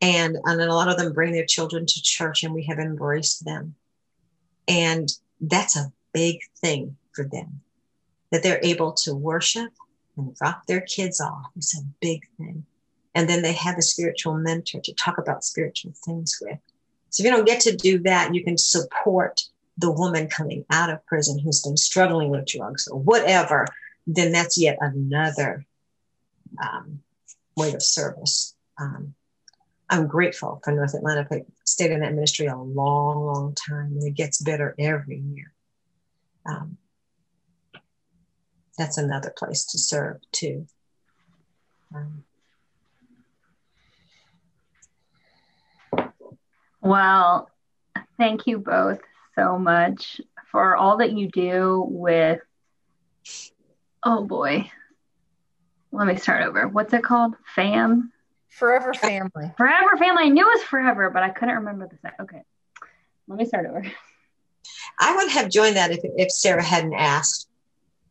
[0.00, 3.44] And, and a lot of them bring their children to church, and we have embraced
[3.44, 3.74] them.
[4.66, 5.08] And
[5.40, 7.60] that's a big thing for them
[8.30, 9.70] that they're able to worship
[10.16, 11.46] and drop their kids off.
[11.56, 12.64] It's a big thing.
[13.14, 16.58] And then they have a spiritual mentor to talk about spiritual things with.
[17.10, 19.42] So if you don't get to do that, you can support
[19.78, 23.66] the woman coming out of prison who's been struggling with drugs or whatever.
[24.06, 25.64] Then that's yet another
[26.62, 27.00] um,
[27.56, 28.54] way of service.
[28.78, 29.14] Um,
[29.90, 31.26] I'm grateful for North Atlanta.
[31.30, 35.52] I stayed in that ministry a long, long time, and it gets better every year.
[36.46, 36.76] Um,
[38.78, 40.66] that's another place to serve too.
[41.94, 42.24] Um,
[46.80, 47.50] well,
[48.16, 49.00] thank you both
[49.34, 52.40] so much for all that you do with.
[54.04, 54.70] Oh boy,
[55.92, 56.68] let me start over.
[56.68, 57.34] What's it called?
[57.54, 58.12] FAM
[58.48, 59.52] Forever Family.
[59.56, 60.24] Forever Family.
[60.24, 62.14] I knew it was forever, but I couldn't remember the set.
[62.20, 62.42] Okay.
[63.26, 63.84] Let me start over.
[64.98, 67.47] I would have joined that if, if Sarah hadn't asked,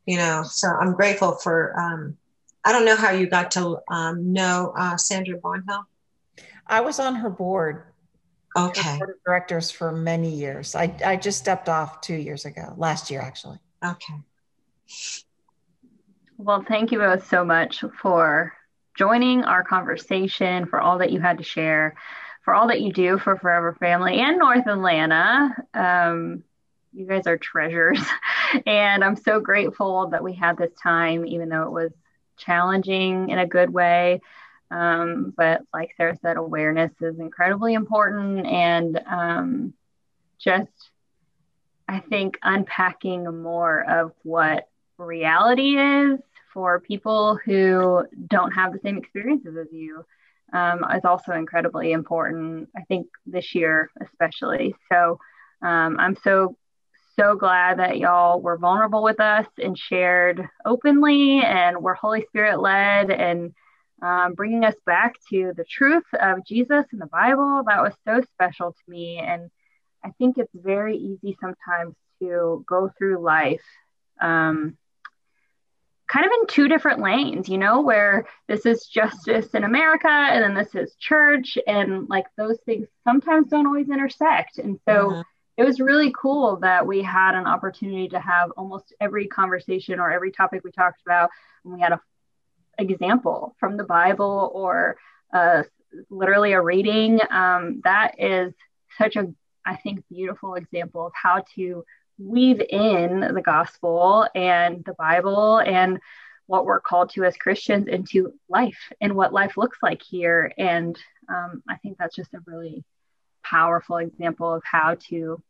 [0.08, 2.18] you know, so I'm grateful for, um,
[2.64, 5.84] I don't know how you got to um, know uh, Sandra Barnhill.
[6.66, 7.84] I was on her board.
[8.56, 8.98] Okay.
[8.98, 10.74] Board of directors for many years.
[10.74, 13.60] I, I just stepped off two years ago, last year actually.
[13.86, 14.16] Okay.
[16.38, 18.54] Well, thank you both so much for
[18.98, 21.96] joining our conversation, for all that you had to share,
[22.44, 25.54] for all that you do for Forever Family and North Atlanta.
[25.74, 26.44] Um,
[26.98, 28.02] you guys are treasures.
[28.66, 31.92] and I'm so grateful that we had this time, even though it was
[32.38, 34.22] challenging in a good way.
[34.72, 38.48] Um, but like Sarah said, awareness is incredibly important.
[38.48, 39.74] And um,
[40.40, 40.72] just,
[41.88, 44.68] I think, unpacking more of what
[44.98, 46.20] reality is
[46.52, 50.04] for people who don't have the same experiences as you
[50.52, 52.70] um, is also incredibly important.
[52.76, 54.74] I think this year, especially.
[54.92, 55.20] So
[55.62, 56.56] um, I'm so
[57.20, 62.60] so glad that y'all were vulnerable with us and shared openly, and were Holy Spirit
[62.60, 63.54] led and
[64.02, 67.64] um, bringing us back to the truth of Jesus and the Bible.
[67.68, 69.50] That was so special to me, and
[70.04, 73.62] I think it's very easy sometimes to go through life
[74.22, 74.78] um,
[76.08, 80.44] kind of in two different lanes, you know, where this is justice in America and
[80.44, 84.58] then this is church, and like those things sometimes don't always intersect.
[84.58, 85.22] And so mm-hmm.
[85.58, 90.12] It was really cool that we had an opportunity to have almost every conversation or
[90.12, 91.32] every topic we talked about,
[91.64, 92.02] and we had a
[92.78, 94.98] example from the Bible or
[95.34, 95.64] uh,
[96.10, 97.20] literally a reading.
[97.30, 98.54] Um, that is
[98.98, 99.34] such a,
[99.66, 101.84] I think, beautiful example of how to
[102.20, 106.00] weave in the gospel and the Bible and
[106.46, 110.52] what we're called to as Christians into life and what life looks like here.
[110.58, 110.98] And
[111.30, 112.84] um, I think that's just a really
[113.44, 115.42] powerful example of how to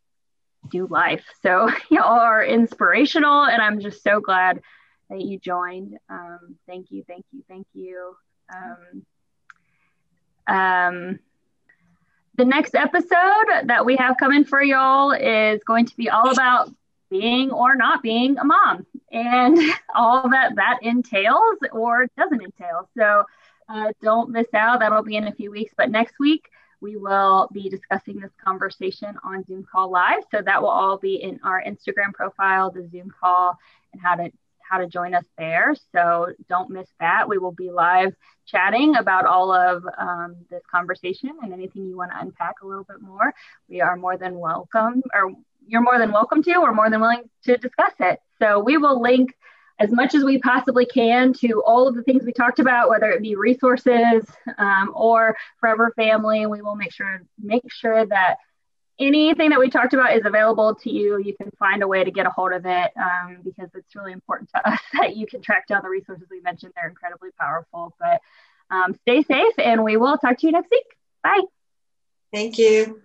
[0.70, 1.24] do life.
[1.42, 4.62] So, y'all are inspirational, and I'm just so glad
[5.10, 5.98] that you joined.
[6.08, 8.16] Um, thank you, thank you, thank you.
[8.54, 9.06] Um,
[10.46, 11.18] um,
[12.36, 16.72] the next episode that we have coming for y'all is going to be all about
[17.10, 19.58] being or not being a mom and
[19.94, 22.88] all that that entails or doesn't entail.
[22.96, 23.24] So
[23.68, 24.80] uh, don't miss out.
[24.80, 25.74] That'll be in a few weeks.
[25.76, 26.48] But next week,
[26.80, 30.22] we will be discussing this conversation on Zoom call live.
[30.30, 33.56] So that will all be in our Instagram profile, the Zoom call,
[33.92, 34.30] and how to
[34.68, 35.74] how to join us there.
[35.92, 37.28] So don't miss that.
[37.28, 38.14] We will be live
[38.46, 42.84] chatting about all of um, this conversation and anything you want to unpack a little
[42.84, 43.32] bit more.
[43.68, 45.32] We are more than welcome, or
[45.66, 48.20] you're more than welcome to, or more than willing to discuss it.
[48.38, 49.34] So we will link
[49.78, 53.10] as much as we possibly can to all of the things we talked about, whether
[53.10, 54.24] it be resources
[54.58, 56.46] um, or Forever Family.
[56.46, 58.38] We will make sure make sure that
[58.98, 61.18] anything that we talked about is available to you.
[61.18, 64.12] You can find a way to get a hold of it um, because it's really
[64.12, 66.72] important to us that you can track down the resources we mentioned.
[66.74, 67.94] They're incredibly powerful.
[68.00, 68.20] But
[68.70, 70.86] um, stay safe, and we will talk to you next week.
[71.22, 71.42] Bye.
[72.32, 73.00] Thank you.